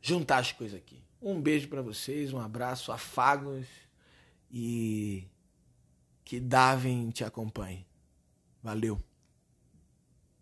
juntar 0.00 0.38
as 0.38 0.52
coisas 0.52 0.78
aqui. 0.78 1.02
Um 1.20 1.40
beijo 1.40 1.68
para 1.68 1.82
vocês, 1.82 2.32
um 2.32 2.40
abraço, 2.40 2.92
afagos 2.92 3.66
e 4.50 5.24
que 6.24 6.40
Davin 6.40 7.10
te 7.10 7.24
acompanhe. 7.24 7.86
Valeu. 8.62 9.09